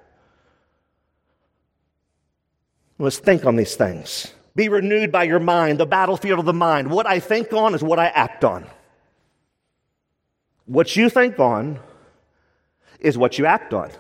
[2.99, 4.33] Let's think on these things.
[4.55, 6.91] Be renewed by your mind, the battlefield of the mind.
[6.91, 8.67] What I think on is what I act on.
[10.67, 11.79] What you think on
[13.01, 13.91] is what you act on.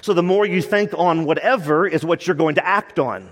[0.00, 3.30] So the more you think on whatever is what you're going to act on.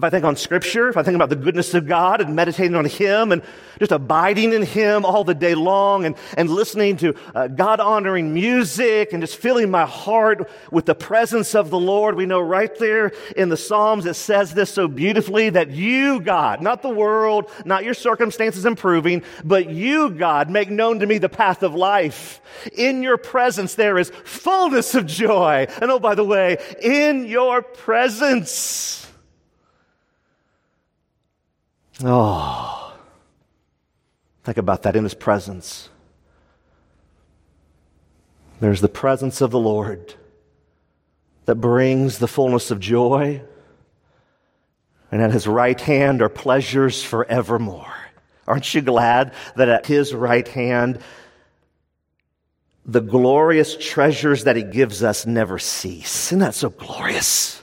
[0.00, 2.74] If I think on Scripture, if I think about the goodness of God and meditating
[2.74, 3.42] on Him and
[3.78, 8.32] just abiding in Him all the day long and, and listening to uh, God honoring
[8.32, 12.74] music and just filling my heart with the presence of the Lord, we know right
[12.78, 17.50] there in the Psalms it says this so beautifully that you, God, not the world,
[17.66, 22.40] not your circumstances improving, but you, God, make known to me the path of life.
[22.74, 25.66] In your presence there is fullness of joy.
[25.82, 29.09] And oh, by the way, in your presence,
[32.02, 32.96] Oh,
[34.44, 35.88] think about that in His presence.
[38.60, 40.14] There's the presence of the Lord
[41.44, 43.42] that brings the fullness of joy,
[45.10, 47.92] and at His right hand are pleasures forevermore.
[48.46, 51.00] Aren't you glad that at His right hand,
[52.86, 56.28] the glorious treasures that He gives us never cease?
[56.28, 57.62] Isn't that so glorious?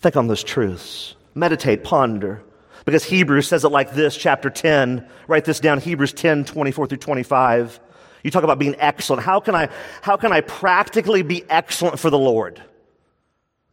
[0.00, 1.14] Think on those truths.
[1.34, 2.42] Meditate, ponder.
[2.84, 5.08] Because Hebrews says it like this, chapter 10.
[5.26, 7.80] Write this down, Hebrews 10, 24 through 25.
[8.22, 9.22] You talk about being excellent.
[9.22, 9.68] How can I,
[10.02, 12.62] how can I practically be excellent for the Lord?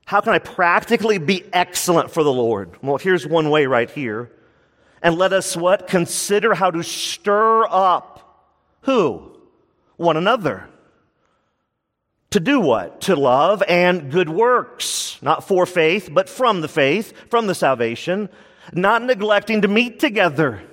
[0.06, 2.78] How can I practically be excellent for the Lord?
[2.82, 4.32] Well, here's one way right here.
[5.02, 5.88] And let us what?
[5.88, 8.18] Consider how to stir up
[8.82, 9.38] who?
[9.98, 10.68] One another
[12.32, 13.02] to do what?
[13.02, 18.30] To love and good works, not for faith, but from the faith, from the salvation,
[18.74, 20.64] not neglecting to meet together,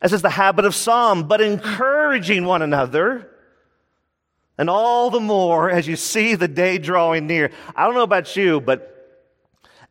[0.00, 3.30] as is the habit of some, but encouraging one another.
[4.58, 7.50] And all the more as you see the day drawing near.
[7.74, 8.92] I don't know about you, but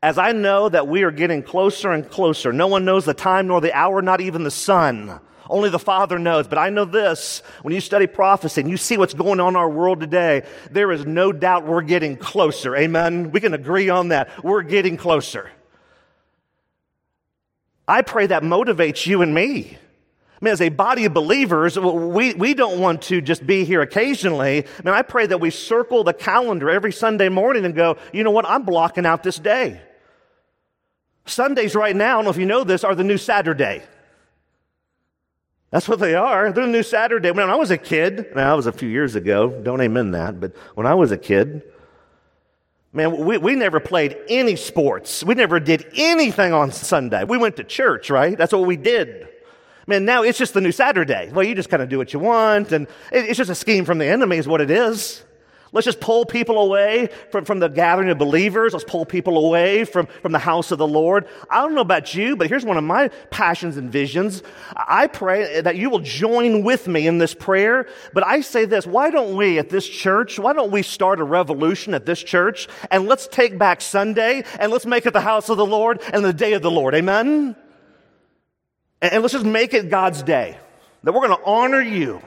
[0.01, 3.47] as I know that we are getting closer and closer, no one knows the time
[3.47, 5.19] nor the hour, not even the Son.
[5.49, 6.47] Only the Father knows.
[6.47, 9.55] But I know this when you study prophecy and you see what's going on in
[9.55, 12.75] our world today, there is no doubt we're getting closer.
[12.75, 13.31] Amen.
[13.31, 14.43] We can agree on that.
[14.43, 15.49] We're getting closer.
[17.87, 19.77] I pray that motivates you and me.
[20.35, 23.81] I mean, as a body of believers, we, we don't want to just be here
[23.81, 24.65] occasionally.
[24.65, 28.23] I mean, I pray that we circle the calendar every Sunday morning and go, you
[28.23, 28.45] know what?
[28.45, 29.79] I'm blocking out this day.
[31.25, 33.83] Sundays right now, I don't know if you know this, are the new Saturday.
[35.75, 36.53] That's what they are.
[36.53, 37.31] They're the new Saturday.
[37.31, 40.39] When I was a kid, now that was a few years ago, don't amen that,
[40.39, 41.63] but when I was a kid,
[42.93, 45.21] man, we, we never played any sports.
[45.21, 47.25] We never did anything on Sunday.
[47.25, 48.37] We went to church, right?
[48.37, 49.27] That's what we did.
[49.85, 51.29] Man, now it's just the new Saturday.
[51.33, 53.97] Well, you just kind of do what you want, and it's just a scheme from
[53.97, 55.24] the enemy, is what it is.
[55.75, 58.71] Let's just pull people away from, from the gathering of believers.
[58.71, 61.27] Let's pull people away from, from the house of the Lord.
[61.49, 64.41] I don't know about you, but here's one of my passions and visions.
[64.73, 67.89] I pray that you will join with me in this prayer.
[68.13, 71.25] But I say this, why don't we at this church, why don't we start a
[71.25, 75.49] revolution at this church and let's take back Sunday and let's make it the house
[75.49, 76.95] of the Lord and the day of the Lord.
[76.95, 77.53] Amen?
[79.01, 80.57] And let's just make it God's day.
[81.03, 82.21] That we're going to honor you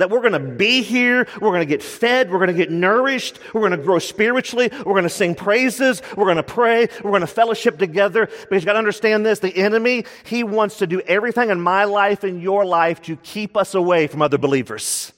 [0.00, 2.70] That we're going to be here, we're going to get fed, we're going to get
[2.70, 6.88] nourished, we're going to grow spiritually, we're going to sing praises, we're going to pray,
[7.04, 8.26] we're going to fellowship together.
[8.48, 11.84] But you've got to understand this the enemy, he wants to do everything in my
[11.84, 15.12] life and your life to keep us away from other believers.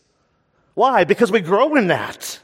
[0.75, 1.05] Why?
[1.05, 2.41] Because we grow in that.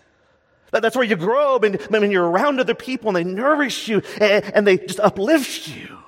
[0.70, 4.64] That's where you grow and when you're around other people and they nourish you and
[4.64, 5.98] they just uplift you.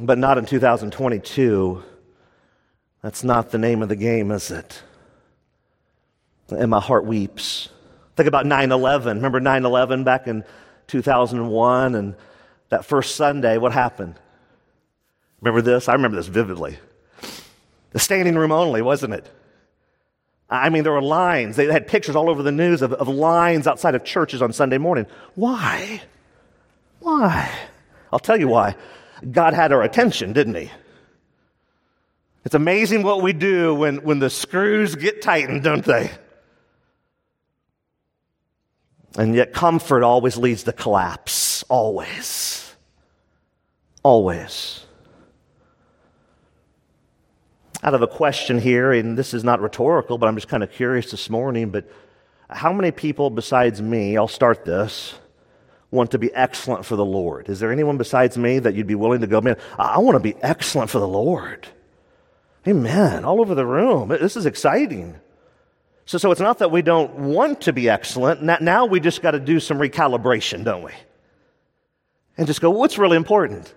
[0.00, 1.84] But not in 2022.
[3.04, 4.82] That's not the name of the game, is it?
[6.48, 7.68] And my heart weeps.
[8.16, 9.18] Think about 9 11.
[9.18, 10.42] Remember 9 11 back in
[10.86, 12.14] 2001 and
[12.70, 13.58] that first Sunday?
[13.58, 14.14] What happened?
[15.42, 15.86] Remember this?
[15.86, 16.78] I remember this vividly.
[17.90, 19.30] The standing room only, wasn't it?
[20.48, 21.56] I mean, there were lines.
[21.56, 24.78] They had pictures all over the news of, of lines outside of churches on Sunday
[24.78, 25.04] morning.
[25.34, 26.00] Why?
[27.00, 27.50] Why?
[28.10, 28.76] I'll tell you why.
[29.30, 30.70] God had our attention, didn't He?
[32.44, 36.10] It's amazing what we do when, when the screws get tightened, don't they?
[39.16, 41.62] And yet, comfort always leads to collapse.
[41.68, 42.74] Always.
[44.02, 44.84] Always.
[47.82, 50.70] Out of a question here, and this is not rhetorical, but I'm just kind of
[50.70, 51.70] curious this morning.
[51.70, 51.88] But
[52.50, 55.14] how many people besides me, I'll start this,
[55.90, 57.48] want to be excellent for the Lord?
[57.48, 60.20] Is there anyone besides me that you'd be willing to go, man, I want to
[60.20, 61.68] be excellent for the Lord?
[62.66, 63.24] Amen.
[63.24, 64.08] All over the room.
[64.08, 65.16] This is exciting.
[66.06, 68.42] So, so it's not that we don't want to be excellent.
[68.42, 70.92] Now we just got to do some recalibration, don't we?
[72.36, 73.72] And just go, what's really important?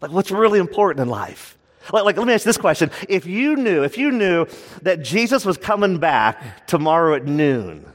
[0.00, 1.56] Like, what's really important in life?
[1.92, 2.90] Like, like, let me ask this question.
[3.08, 4.46] If you knew, if you knew
[4.82, 7.86] that Jesus was coming back tomorrow at noon,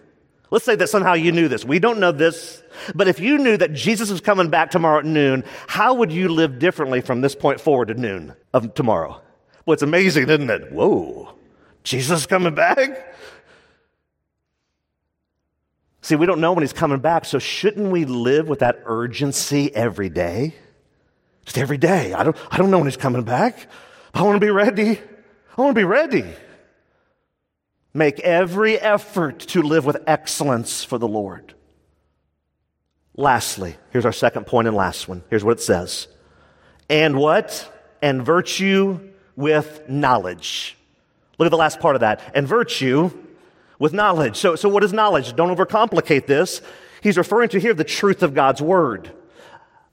[0.50, 1.64] let's say that somehow you knew this.
[1.64, 2.64] We don't know this,
[2.96, 6.30] but if you knew that Jesus was coming back tomorrow at noon, how would you
[6.30, 9.22] live differently from this point forward to noon of tomorrow?
[9.66, 10.72] Well, it's amazing, isn't it?
[10.72, 11.34] Whoa,
[11.84, 13.14] Jesus coming back?
[16.02, 19.74] See, we don't know when he's coming back, so shouldn't we live with that urgency
[19.74, 20.54] every day?
[21.46, 22.14] Just every day.
[22.14, 23.68] I don't, I don't know when he's coming back.
[24.14, 25.00] I want to be ready.
[25.58, 26.26] I want to be ready.
[27.94, 31.54] Make every effort to live with excellence for the Lord.
[33.16, 35.24] Lastly, here's our second point and last one.
[35.30, 36.08] Here's what it says.
[36.90, 37.72] And what?
[38.02, 40.78] And virtue with knowledge.
[41.38, 42.22] Look at the last part of that.
[42.36, 43.12] And virtue
[43.80, 44.38] with knowledge.
[44.38, 45.36] So, so what is knowledge?
[45.36, 46.62] Don't overcomplicate this.
[47.02, 49.12] He's referring to here the truth of God's word.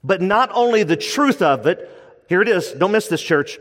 [0.05, 1.91] But not only the truth of it,
[2.29, 3.59] here it is, don't miss this church,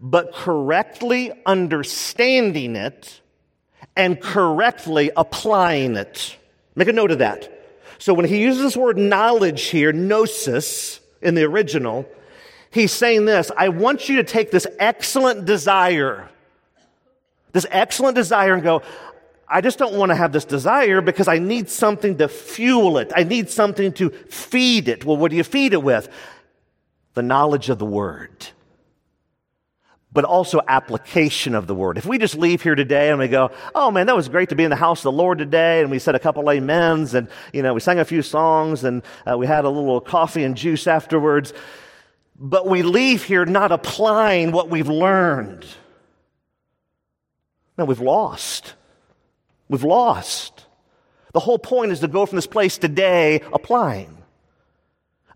[0.00, 3.20] but correctly understanding it
[3.94, 6.36] and correctly applying it.
[6.74, 7.52] Make a note of that.
[7.98, 12.06] So when he uses this word knowledge here, gnosis in the original,
[12.76, 16.28] He's saying this I want you to take this excellent desire,
[17.52, 18.82] this excellent desire, and go,
[19.48, 23.12] I just don't want to have this desire because I need something to fuel it.
[23.16, 25.06] I need something to feed it.
[25.06, 26.10] Well, what do you feed it with?
[27.14, 28.48] The knowledge of the Word,
[30.12, 31.96] but also application of the Word.
[31.96, 34.54] If we just leave here today and we go, oh man, that was great to
[34.54, 37.28] be in the house of the Lord today, and we said a couple amens, and
[37.54, 40.58] you know, we sang a few songs, and uh, we had a little coffee and
[40.58, 41.54] juice afterwards
[42.38, 45.64] but we leave here not applying what we've learned.
[47.78, 48.74] No, we've lost.
[49.68, 50.64] We've lost.
[51.32, 54.16] The whole point is to go from this place today applying.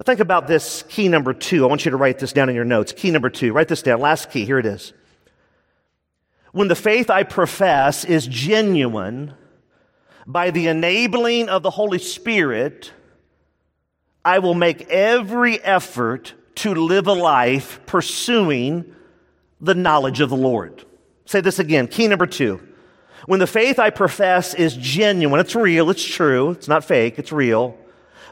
[0.04, 1.62] Think about this key number two.
[1.64, 2.92] I want you to write this down in your notes.
[2.92, 3.52] Key number two.
[3.52, 4.00] Write this down.
[4.00, 4.46] Last key.
[4.46, 4.94] Here it is.
[6.52, 9.34] When the faith I profess is genuine,
[10.26, 12.92] by the enabling of the Holy Spirit,
[14.24, 18.94] I will make every effort to live a life pursuing
[19.60, 20.84] the knowledge of the Lord.
[21.24, 21.86] Say this again.
[21.86, 22.60] Key number two.
[23.26, 27.32] When the faith I profess is genuine, it's real, it's true, it's not fake, it's
[27.32, 27.76] real,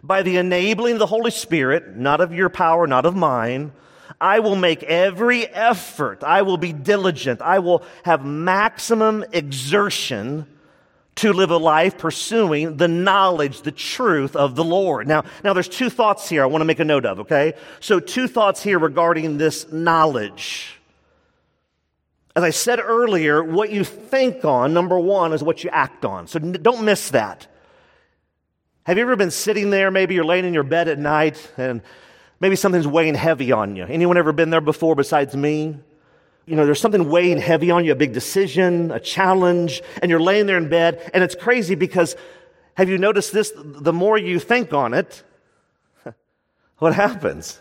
[0.02, 3.72] by the enabling of the Holy Spirit, not of your power, not of mine,
[4.20, 6.24] I will make every effort.
[6.24, 7.40] I will be diligent.
[7.40, 10.46] I will have maximum exertion
[11.18, 15.08] to live a life pursuing the knowledge, the truth of the Lord.
[15.08, 17.54] Now, now there's two thoughts here I want to make a note of, okay?
[17.80, 20.76] So two thoughts here regarding this knowledge.
[22.36, 26.28] As I said earlier, what you think on, number one, is what you act on.
[26.28, 27.48] So don't miss that.
[28.84, 31.82] Have you ever been sitting there, maybe you're laying in your bed at night and
[32.40, 33.84] maybe something's weighing heavy on you?
[33.84, 35.78] Anyone ever been there before besides me?
[36.48, 40.20] You know, there's something weighing heavy on you, a big decision, a challenge, and you're
[40.20, 42.16] laying there in bed, and it's crazy because
[42.74, 43.52] have you noticed this?
[43.56, 45.22] The more you think on it,
[46.78, 47.60] what happens?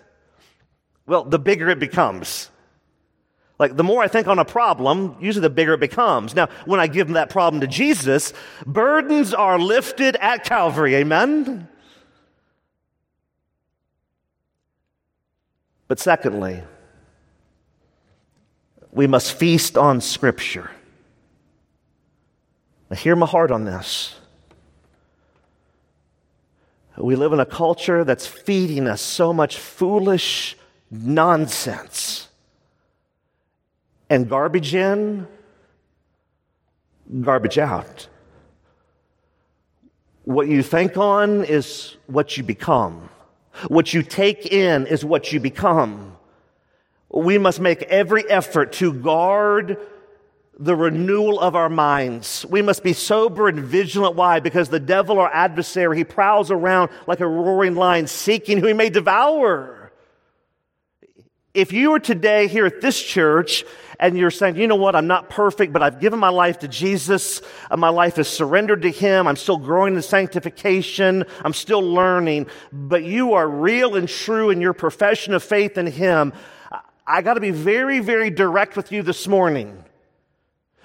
[1.05, 2.49] Well, the bigger it becomes.
[3.59, 6.35] Like, the more I think on a problem, usually the bigger it becomes.
[6.35, 8.31] Now, when I give that problem to Jesus,
[8.65, 10.95] burdens are lifted at Calvary.
[10.95, 11.67] Amen?
[15.88, 16.61] But secondly,
[18.91, 20.71] we must feast on Scripture.
[22.89, 24.15] Now, hear my heart on this.
[26.97, 30.57] We live in a culture that's feeding us so much foolish
[30.89, 32.27] nonsense
[34.09, 35.27] and garbage in,
[37.21, 38.07] garbage out.
[40.23, 43.09] What you think on is what you become.
[43.67, 46.16] What you take in is what you become.
[47.10, 49.78] We must make every effort to guard
[50.60, 52.45] the renewal of our minds.
[52.49, 54.16] We must be sober and vigilant.
[54.16, 54.39] Why?
[54.39, 58.74] Because the devil, our adversary, he prowls around like a roaring lion seeking who he
[58.74, 59.91] may devour.
[61.53, 63.64] If you are today here at this church
[63.99, 66.68] and you're saying, you know what, I'm not perfect, but I've given my life to
[66.68, 67.41] Jesus.
[67.72, 69.28] Uh, my life is surrendered to Him.
[69.28, 71.24] I'm still growing in sanctification.
[71.43, 72.47] I'm still learning.
[72.72, 76.34] But you are real and true in your profession of faith in Him.
[77.08, 79.86] I got to be very, very direct with you this morning.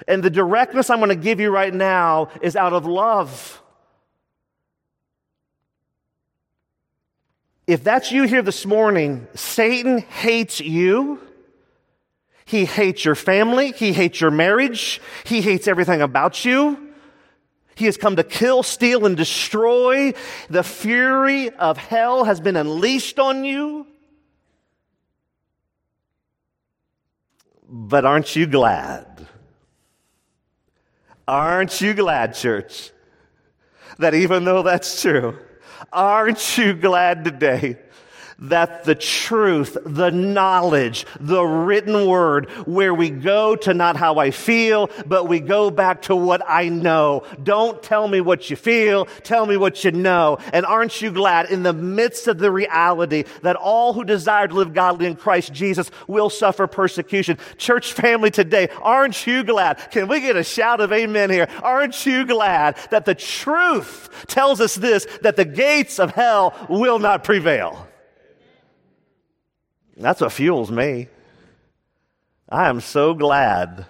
[0.07, 3.61] And the directness I'm going to give you right now is out of love.
[7.67, 11.21] If that's you here this morning, Satan hates you.
[12.45, 13.73] He hates your family.
[13.73, 15.01] He hates your marriage.
[15.25, 16.93] He hates everything about you.
[17.75, 20.13] He has come to kill, steal, and destroy.
[20.51, 23.87] The fury of hell has been unleashed on you.
[27.75, 29.27] But aren't you glad?
[31.27, 32.91] Aren't you glad, church,
[33.99, 35.39] that even though that's true,
[35.91, 37.79] aren't you glad today
[38.43, 44.31] that the truth, the knowledge, the written word, where we go to not how I
[44.31, 47.25] feel, but we go back to what I know.
[47.43, 50.39] Don't tell me what you feel, tell me what you know.
[50.53, 54.55] And aren't you glad in the midst of the reality that all who desire to
[54.55, 57.39] live godly in Christ Jesus will suffer persecution?
[57.59, 59.91] Church family today, aren't you glad?
[59.91, 61.49] Can we get a shout of amen here?
[61.63, 66.99] Aren't you glad that the truth tells us this, that the gates of hell will
[66.99, 67.89] not prevail?
[69.97, 71.09] That's what fuels me.
[72.49, 73.87] I am so glad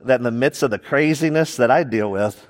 [0.00, 2.46] that in the midst of the craziness that I deal with,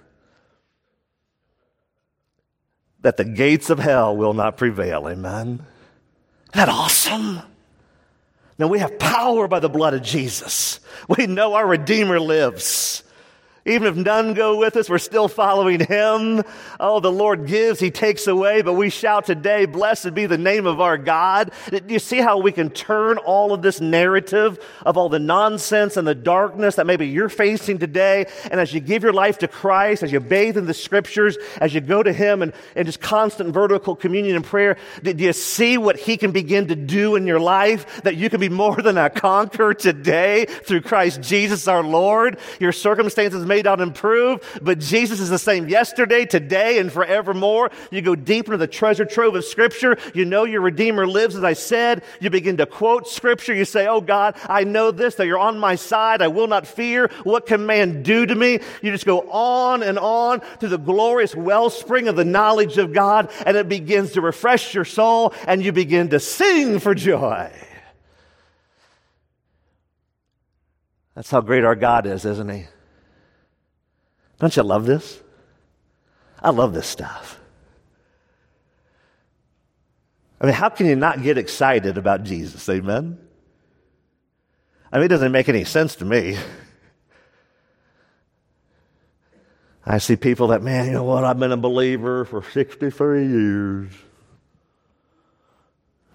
[3.01, 5.09] that the gates of hell will not prevail.
[5.09, 5.47] Amen.
[5.47, 7.41] Isn't that awesome?
[8.59, 10.81] Now we have power by the blood of Jesus.
[11.09, 13.04] We know our Redeemer lives.
[13.67, 16.43] Even if none go with us, we're still following him.
[16.79, 20.67] Oh, the Lord gives, he takes away, but we shout today, blessed be the name
[20.67, 21.51] of our God.
[21.71, 25.97] Do you see how we can turn all of this narrative of all the nonsense
[25.97, 28.27] and the darkness that maybe you're facing today?
[28.51, 31.73] And as you give your life to Christ, as you bathe in the scriptures, as
[31.73, 35.79] you go to him and, and just constant vertical communion and prayer, do you see
[35.79, 38.03] what he can begin to do in your life?
[38.03, 42.39] That you can be more than a conqueror today through Christ Jesus our Lord?
[42.61, 47.71] Your circumstances may may not improve, but Jesus is the same yesterday, today, and forevermore.
[47.93, 49.97] You go deep into the treasure trove of Scripture.
[50.13, 52.03] You know your Redeemer lives, as I said.
[52.19, 53.55] You begin to quote Scripture.
[53.55, 56.21] You say, Oh God, I know this, that you're on my side.
[56.21, 57.11] I will not fear.
[57.23, 58.59] What can man do to me?
[58.83, 63.31] You just go on and on through the glorious wellspring of the knowledge of God,
[63.47, 67.53] and it begins to refresh your soul, and you begin to sing for joy.
[71.15, 72.65] That's how great our God is, isn't He?
[74.45, 75.23] Don't you love this?
[76.39, 77.41] I love this stuff.
[80.39, 82.69] I mean, how can you not get excited about Jesus?
[82.69, 83.19] Amen?
[84.93, 86.37] I mean, it doesn't make any sense to me.
[89.87, 91.25] I see people that, man, you know what?
[91.25, 93.93] I've been a believer for 63 years.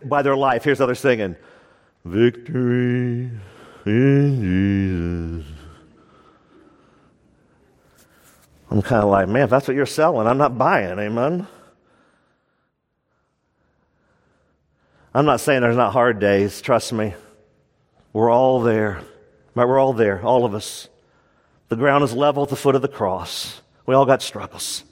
[0.06, 1.36] By their life, here's how they're singing
[2.06, 3.32] Victory
[3.88, 5.59] in Jesus.
[8.72, 11.48] I'm kind of like, man, if that's what you're selling, I'm not buying, amen?
[15.14, 17.16] I'm not saying there's not hard days, trust me.
[18.14, 19.02] We're all there.
[19.56, 20.88] We're all there, all of us.
[21.70, 23.60] The ground is level at the foot of the cross.
[23.86, 24.84] We all got struggles.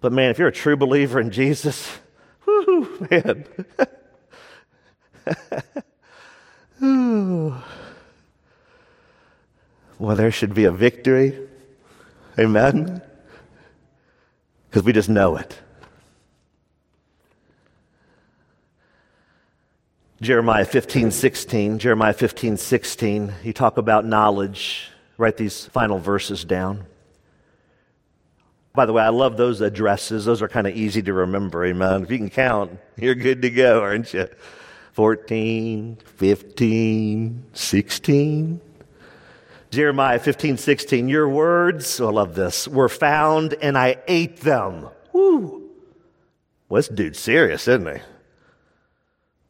[0.00, 1.98] But man, if you're a true believer in Jesus,
[2.46, 3.44] whoo, man.
[9.98, 11.49] well, there should be a victory
[12.40, 13.02] Amen?
[14.68, 15.58] Because we just know it.
[20.22, 21.78] Jeremiah 15, 16.
[21.78, 23.32] Jeremiah 15, 16.
[23.42, 24.90] You talk about knowledge.
[25.18, 26.86] Write these final verses down.
[28.72, 30.24] By the way, I love those addresses.
[30.24, 31.64] Those are kind of easy to remember.
[31.66, 32.04] Amen.
[32.04, 34.28] If you can count, you're good to go, aren't you?
[34.92, 38.60] 14, 15, 16.
[39.70, 41.08] Jeremiah 15, 16.
[41.08, 44.88] Your words, oh, I love this, were found and I ate them.
[45.12, 45.68] Woo.
[46.68, 48.02] Well, this dude's serious, isn't he?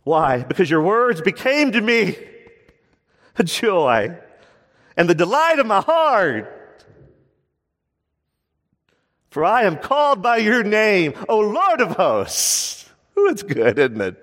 [0.04, 0.42] Why?
[0.42, 2.16] Because your words became to me
[3.38, 4.16] a joy
[4.96, 6.84] and the delight of my heart.
[9.30, 12.90] For I am called by your name, O Lord of hosts.
[13.18, 14.16] Ooh, it's good, isn't it?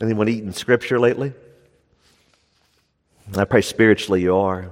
[0.00, 1.32] Anyone eaten scripture lately?
[3.36, 4.70] I pray spiritually you are.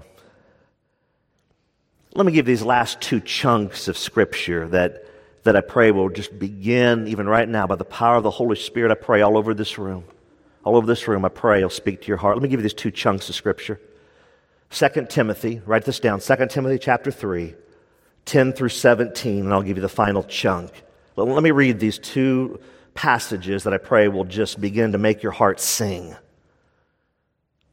[2.14, 5.07] Let me give these last two chunks of scripture that
[5.44, 8.57] that I pray will just begin even right now by the power of the Holy
[8.57, 8.92] Spirit.
[8.92, 10.05] I pray all over this room.
[10.64, 12.36] All over this room, I pray He'll speak to your heart.
[12.36, 13.80] Let me give you these two chunks of Scripture.
[14.70, 17.55] 2 Timothy, write this down 2 Timothy chapter 3,
[18.24, 20.70] 10 through 17, and I'll give you the final chunk.
[21.16, 22.61] Let me read these two
[22.94, 26.14] passages that I pray will just begin to make your heart sing.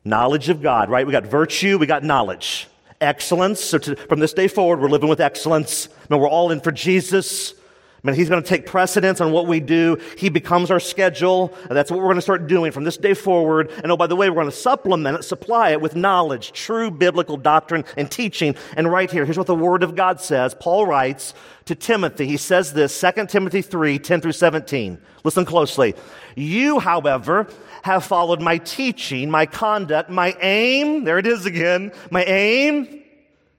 [0.09, 1.05] Knowledge of God, right?
[1.05, 2.67] We got virtue, we got knowledge.
[2.99, 3.63] Excellence.
[3.63, 5.87] So to, from this day forward, we're living with excellence.
[6.09, 7.53] And we're all in for Jesus.
[8.01, 9.97] I mean, he's going to take precedence on what we do.
[10.17, 11.53] He becomes our schedule.
[11.69, 13.71] That's what we're going to start doing from this day forward.
[13.83, 16.91] And oh, by the way, we're going to supplement it, supply it with knowledge, true
[16.91, 18.55] biblical doctrine and teaching.
[18.77, 20.55] And right here, here's what the Word of God says.
[20.57, 21.33] Paul writes
[21.65, 22.25] to Timothy.
[22.25, 24.97] He says this, 2 Timothy 3, 10 through 17.
[25.25, 25.93] Listen closely.
[26.35, 27.47] You, however,
[27.83, 31.03] have followed my teaching, my conduct, my aim.
[31.03, 31.91] There it is again.
[32.11, 33.03] My aim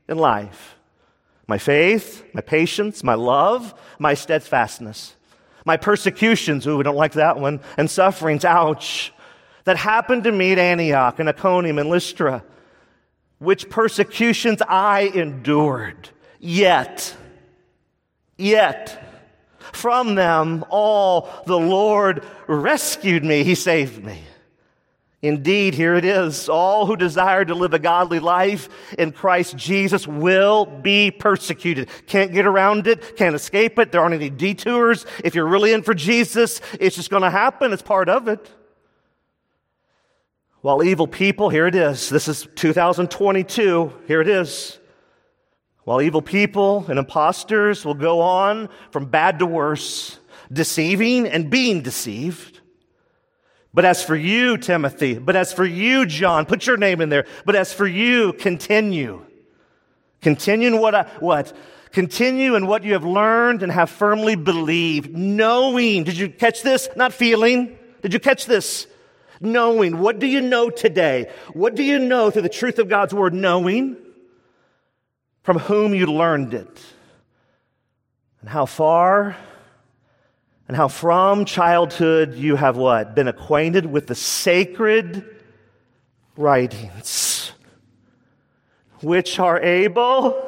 [0.08, 0.76] in life
[1.50, 5.16] my faith, my patience, my love, my steadfastness,
[5.64, 9.12] my persecutions, ooh, we don't like that one, and sufferings, ouch,
[9.64, 12.44] that happened to me at Antioch and Iconium and Lystra,
[13.38, 16.10] which persecutions I endured.
[16.38, 17.16] Yet,
[18.38, 19.04] yet,
[19.72, 23.42] from them all the Lord rescued me.
[23.42, 24.20] He saved me.
[25.22, 26.48] Indeed, here it is.
[26.48, 31.90] All who desire to live a godly life in Christ Jesus will be persecuted.
[32.06, 33.16] Can't get around it.
[33.16, 33.92] Can't escape it.
[33.92, 35.04] There aren't any detours.
[35.22, 37.74] If you're really in for Jesus, it's just going to happen.
[37.74, 38.50] It's part of it.
[40.62, 42.08] While evil people, here it is.
[42.08, 43.92] This is 2022.
[44.06, 44.78] Here it is.
[45.84, 50.18] While evil people and impostors will go on from bad to worse,
[50.50, 52.60] deceiving and being deceived,
[53.72, 57.26] but as for you, Timothy, but as for you, John, put your name in there.
[57.44, 59.24] But as for you, continue.
[60.22, 61.52] Continue in what, I, what?
[61.92, 66.04] Continue in what you have learned and have firmly believed, knowing.
[66.04, 66.88] Did you catch this?
[66.96, 67.78] Not feeling.
[68.02, 68.86] Did you catch this?
[69.40, 69.98] Knowing.
[69.98, 71.30] What do you know today?
[71.52, 73.34] What do you know through the truth of God's word?
[73.34, 73.96] Knowing
[75.42, 76.84] from whom you learned it
[78.40, 79.36] and how far
[80.70, 83.16] and how from childhood you have what?
[83.16, 85.24] Been acquainted with the sacred
[86.36, 87.50] writings,
[89.02, 90.40] which are able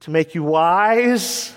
[0.00, 1.54] to make you wise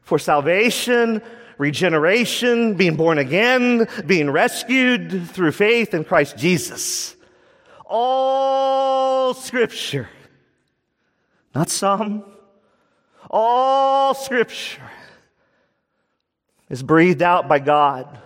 [0.00, 1.20] for salvation,
[1.58, 7.14] regeneration, being born again, being rescued through faith in Christ Jesus.
[7.84, 10.08] All scripture,
[11.54, 12.24] not some,
[13.28, 14.80] all scripture
[16.72, 18.18] is breathed out by God.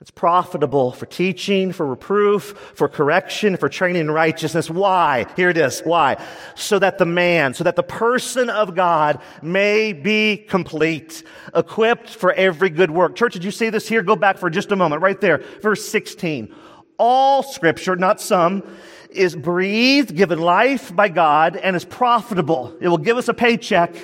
[0.00, 4.68] It's profitable for teaching, for reproof, for correction, for training in righteousness.
[4.68, 5.26] Why?
[5.36, 5.80] Here it is.
[5.80, 6.22] Why?
[6.56, 11.22] So that the man, so that the person of God may be complete,
[11.54, 13.14] equipped for every good work.
[13.16, 14.02] Church, did you see this here?
[14.02, 15.38] Go back for just a moment, right there.
[15.62, 16.52] Verse 16.
[16.98, 18.64] All scripture, not some,
[19.08, 22.76] is breathed, given life by God, and is profitable.
[22.80, 23.94] It will give us a paycheck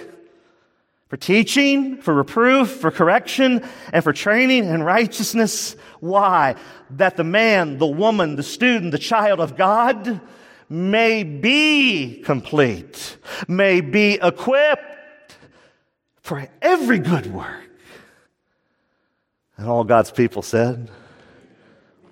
[1.13, 5.77] for teaching, for reproof, for correction, and for training in righteousness.
[6.01, 6.55] Why?
[6.89, 10.23] That the man, the woman, the student, the child of God
[10.71, 15.37] may be complete, may be equipped
[16.23, 17.69] for every good work.
[19.59, 20.91] And all God's people said,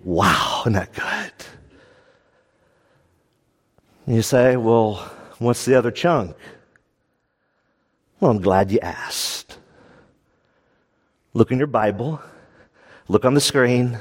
[0.05, 1.33] Wow, isn't that good?
[4.07, 4.97] You say, Well,
[5.39, 6.37] what's the other chunk?
[8.21, 9.59] Well, I'm glad you asked.
[11.33, 12.21] Look in your Bible.
[13.09, 13.99] Look on the screen.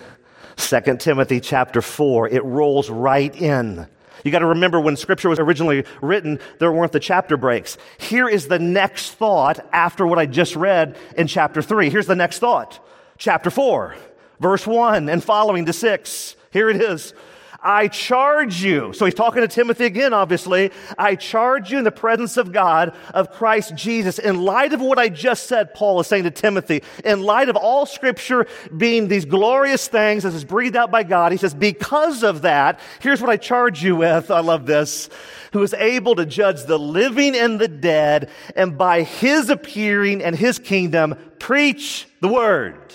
[0.57, 2.27] 2 Timothy chapter 4.
[2.27, 3.87] It rolls right in.
[4.25, 7.77] You got to remember when scripture was originally written, there weren't the chapter breaks.
[7.97, 11.89] Here is the next thought after what I just read in chapter 3.
[11.89, 12.85] Here's the next thought.
[13.17, 13.95] Chapter 4,
[14.39, 16.35] Verse 1 and following to 6.
[16.51, 17.13] Here it is.
[17.61, 18.93] I charge you.
[18.93, 20.71] So he's talking to Timothy again, obviously.
[20.97, 24.17] I charge you in the presence of God, of Christ Jesus.
[24.17, 27.57] In light of what I just said, Paul is saying to Timothy, in light of
[27.57, 32.23] all scripture being these glorious things as is breathed out by God, he says, because
[32.23, 34.31] of that, here's what I charge you with.
[34.31, 35.09] I love this.
[35.51, 40.35] Who is able to judge the living and the dead, and by his appearing and
[40.35, 42.93] his kingdom, preach the word.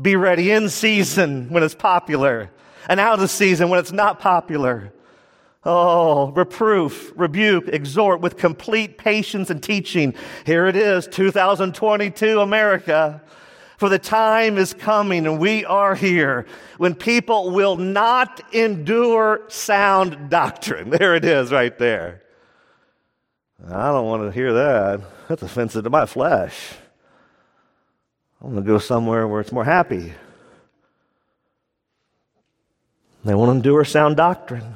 [0.00, 2.50] Be ready in season when it's popular
[2.88, 4.92] and out of season when it's not popular.
[5.64, 10.14] Oh, reproof, rebuke, exhort with complete patience and teaching.
[10.46, 13.22] Here it is, 2022 America.
[13.76, 16.46] For the time is coming and we are here
[16.78, 20.90] when people will not endure sound doctrine.
[20.98, 22.22] There it is right there.
[23.70, 25.00] I don't want to hear that.
[25.28, 26.72] That's offensive to my flesh.
[28.40, 30.12] I'm going to go somewhere where it's more happy.
[33.24, 34.74] They won't endure sound doctrine.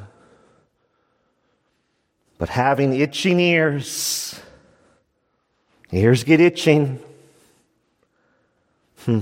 [2.38, 4.38] But having itching ears,
[5.92, 7.00] ears get itching.
[9.04, 9.20] Hmm.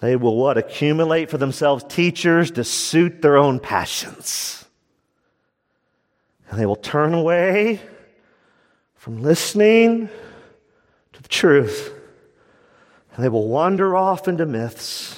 [0.00, 0.58] They will what?
[0.58, 4.64] Accumulate for themselves teachers to suit their own passions.
[6.50, 7.80] And they will turn away
[8.94, 10.08] from listening
[11.12, 11.92] to the truth.
[13.14, 15.15] And they will wander off into myths.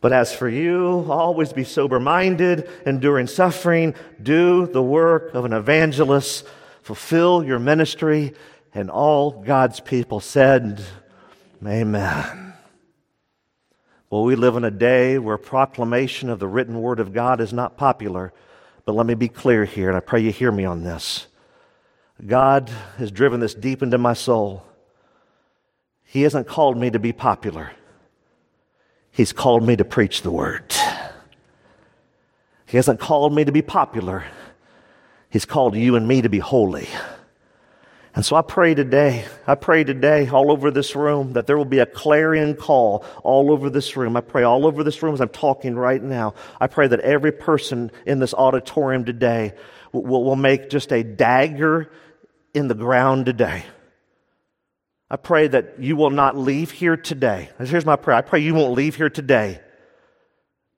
[0.00, 5.52] But as for you, always be sober minded, enduring suffering, do the work of an
[5.52, 6.46] evangelist,
[6.82, 8.34] fulfill your ministry.
[8.72, 10.82] And all God's people said,
[11.64, 12.54] Amen.
[14.08, 17.52] Well, we live in a day where proclamation of the written word of God is
[17.52, 18.32] not popular.
[18.84, 21.26] But let me be clear here, and I pray you hear me on this.
[22.26, 24.64] God has driven this deep into my soul.
[26.02, 27.72] He hasn't called me to be popular.
[29.12, 30.72] He's called me to preach the word.
[32.66, 34.24] He hasn't called me to be popular.
[35.28, 36.88] He's called you and me to be holy.
[38.14, 41.64] And so I pray today, I pray today all over this room that there will
[41.64, 44.16] be a clarion call all over this room.
[44.16, 46.34] I pray all over this room as I'm talking right now.
[46.60, 49.54] I pray that every person in this auditorium today
[49.92, 51.90] will, will make just a dagger
[52.52, 53.64] in the ground today
[55.10, 57.50] I pray that you will not leave here today.
[57.58, 58.16] Here's my prayer.
[58.16, 59.60] I pray you won't leave here today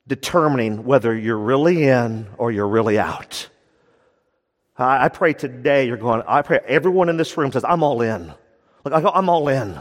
[0.08, 3.48] determining whether you're really in or you're really out.
[4.78, 8.32] I pray today you're going, I pray everyone in this room says, I'm all in.
[8.84, 9.80] Like, I go, I'm all in.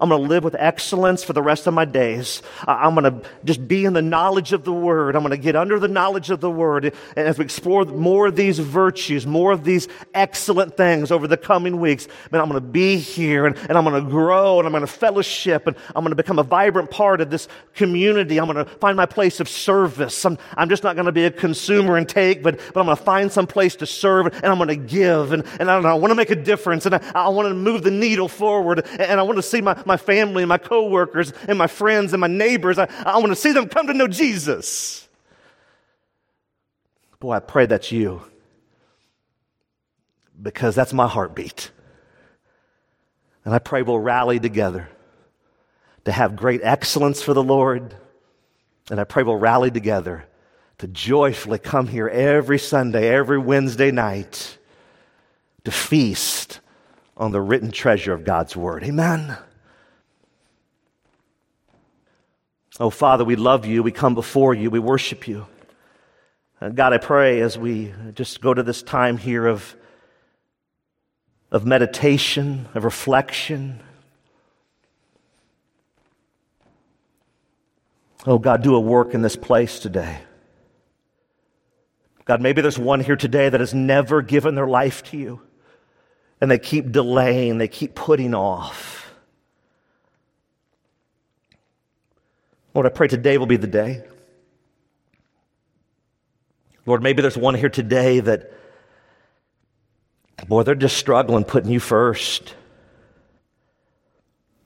[0.00, 2.42] I'm going to live with excellence for the rest of my days.
[2.66, 5.14] I'm going to just be in the knowledge of the Word.
[5.14, 6.84] I'm going to get under the knowledge of the Word.
[6.84, 11.36] And as we explore more of these virtues, more of these excellent things over the
[11.36, 14.66] coming weeks, man, I'm going to be here and, and I'm going to grow and
[14.66, 18.40] I'm going to fellowship and I'm going to become a vibrant part of this community.
[18.40, 20.24] I'm going to find my place of service.
[20.24, 22.96] I'm, I'm just not going to be a consumer and take, but, but I'm going
[22.96, 25.32] to find some place to serve and I'm going to give.
[25.32, 27.46] And, and I don't know, I want to make a difference and I, I want
[27.46, 30.58] to move the needle forward and I want to see my, my family and my
[30.58, 32.78] coworkers and my friends and my neighbors.
[32.78, 35.08] I, I want to see them come to know Jesus.
[37.20, 38.22] Boy, I pray that's you
[40.40, 41.70] because that's my heartbeat.
[43.44, 44.88] And I pray we'll rally together
[46.04, 47.94] to have great excellence for the Lord.
[48.90, 50.26] And I pray we'll rally together
[50.78, 54.58] to joyfully come here every Sunday, every Wednesday night
[55.64, 56.60] to feast
[57.16, 58.84] on the written treasure of God's Word.
[58.84, 59.36] Amen.
[62.80, 63.82] Oh, Father, we love you.
[63.82, 64.68] We come before you.
[64.68, 65.46] We worship you.
[66.60, 69.76] And God, I pray as we just go to this time here of,
[71.52, 73.80] of meditation, of reflection.
[78.26, 80.18] Oh, God, do a work in this place today.
[82.24, 85.42] God, maybe there's one here today that has never given their life to you,
[86.40, 89.03] and they keep delaying, they keep putting off.
[92.74, 94.02] Lord, I pray today will be the day.
[96.86, 98.52] Lord, maybe there's one here today that,
[100.48, 102.54] boy, they're just struggling putting you first.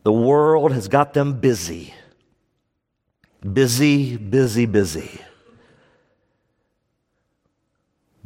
[0.05, 1.93] The world has got them busy.
[3.53, 5.21] Busy, busy, busy.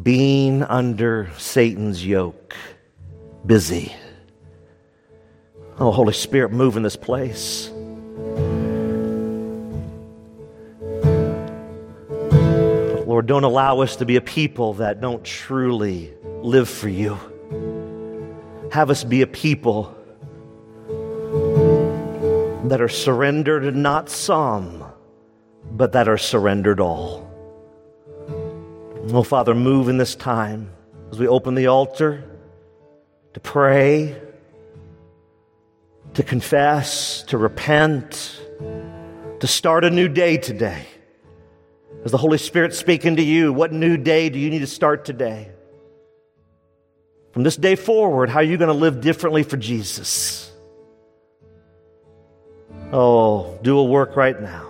[0.01, 2.55] Being under Satan's yoke.
[3.45, 3.93] Busy.
[5.79, 7.72] Oh, Holy Spirit, move in this place.
[13.23, 17.17] Lord, don't allow us to be a people that don't truly live for you.
[18.73, 19.97] Have us be a people
[22.65, 24.83] that are surrendered not some,
[25.71, 27.31] but that are surrendered all.
[29.13, 30.73] Oh, Father, move in this time
[31.13, 32.25] as we open the altar
[33.35, 34.21] to pray,
[36.15, 38.41] to confess, to repent,
[39.39, 40.87] to start a new day today.
[42.05, 45.05] As the Holy Spirit speaking to you, what new day do you need to start
[45.05, 45.51] today?
[47.33, 50.53] From this day forward, how are you going to live differently for Jesus?
[52.93, 54.69] Oh, do a work right now.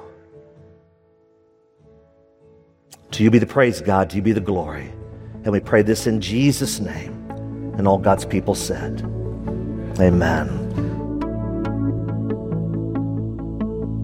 [3.12, 4.10] To you be the praise, God.
[4.10, 4.92] To you be the glory.
[5.44, 7.12] And we pray this in Jesus' name.
[7.76, 9.02] And all God's people said,
[9.98, 10.91] Amen.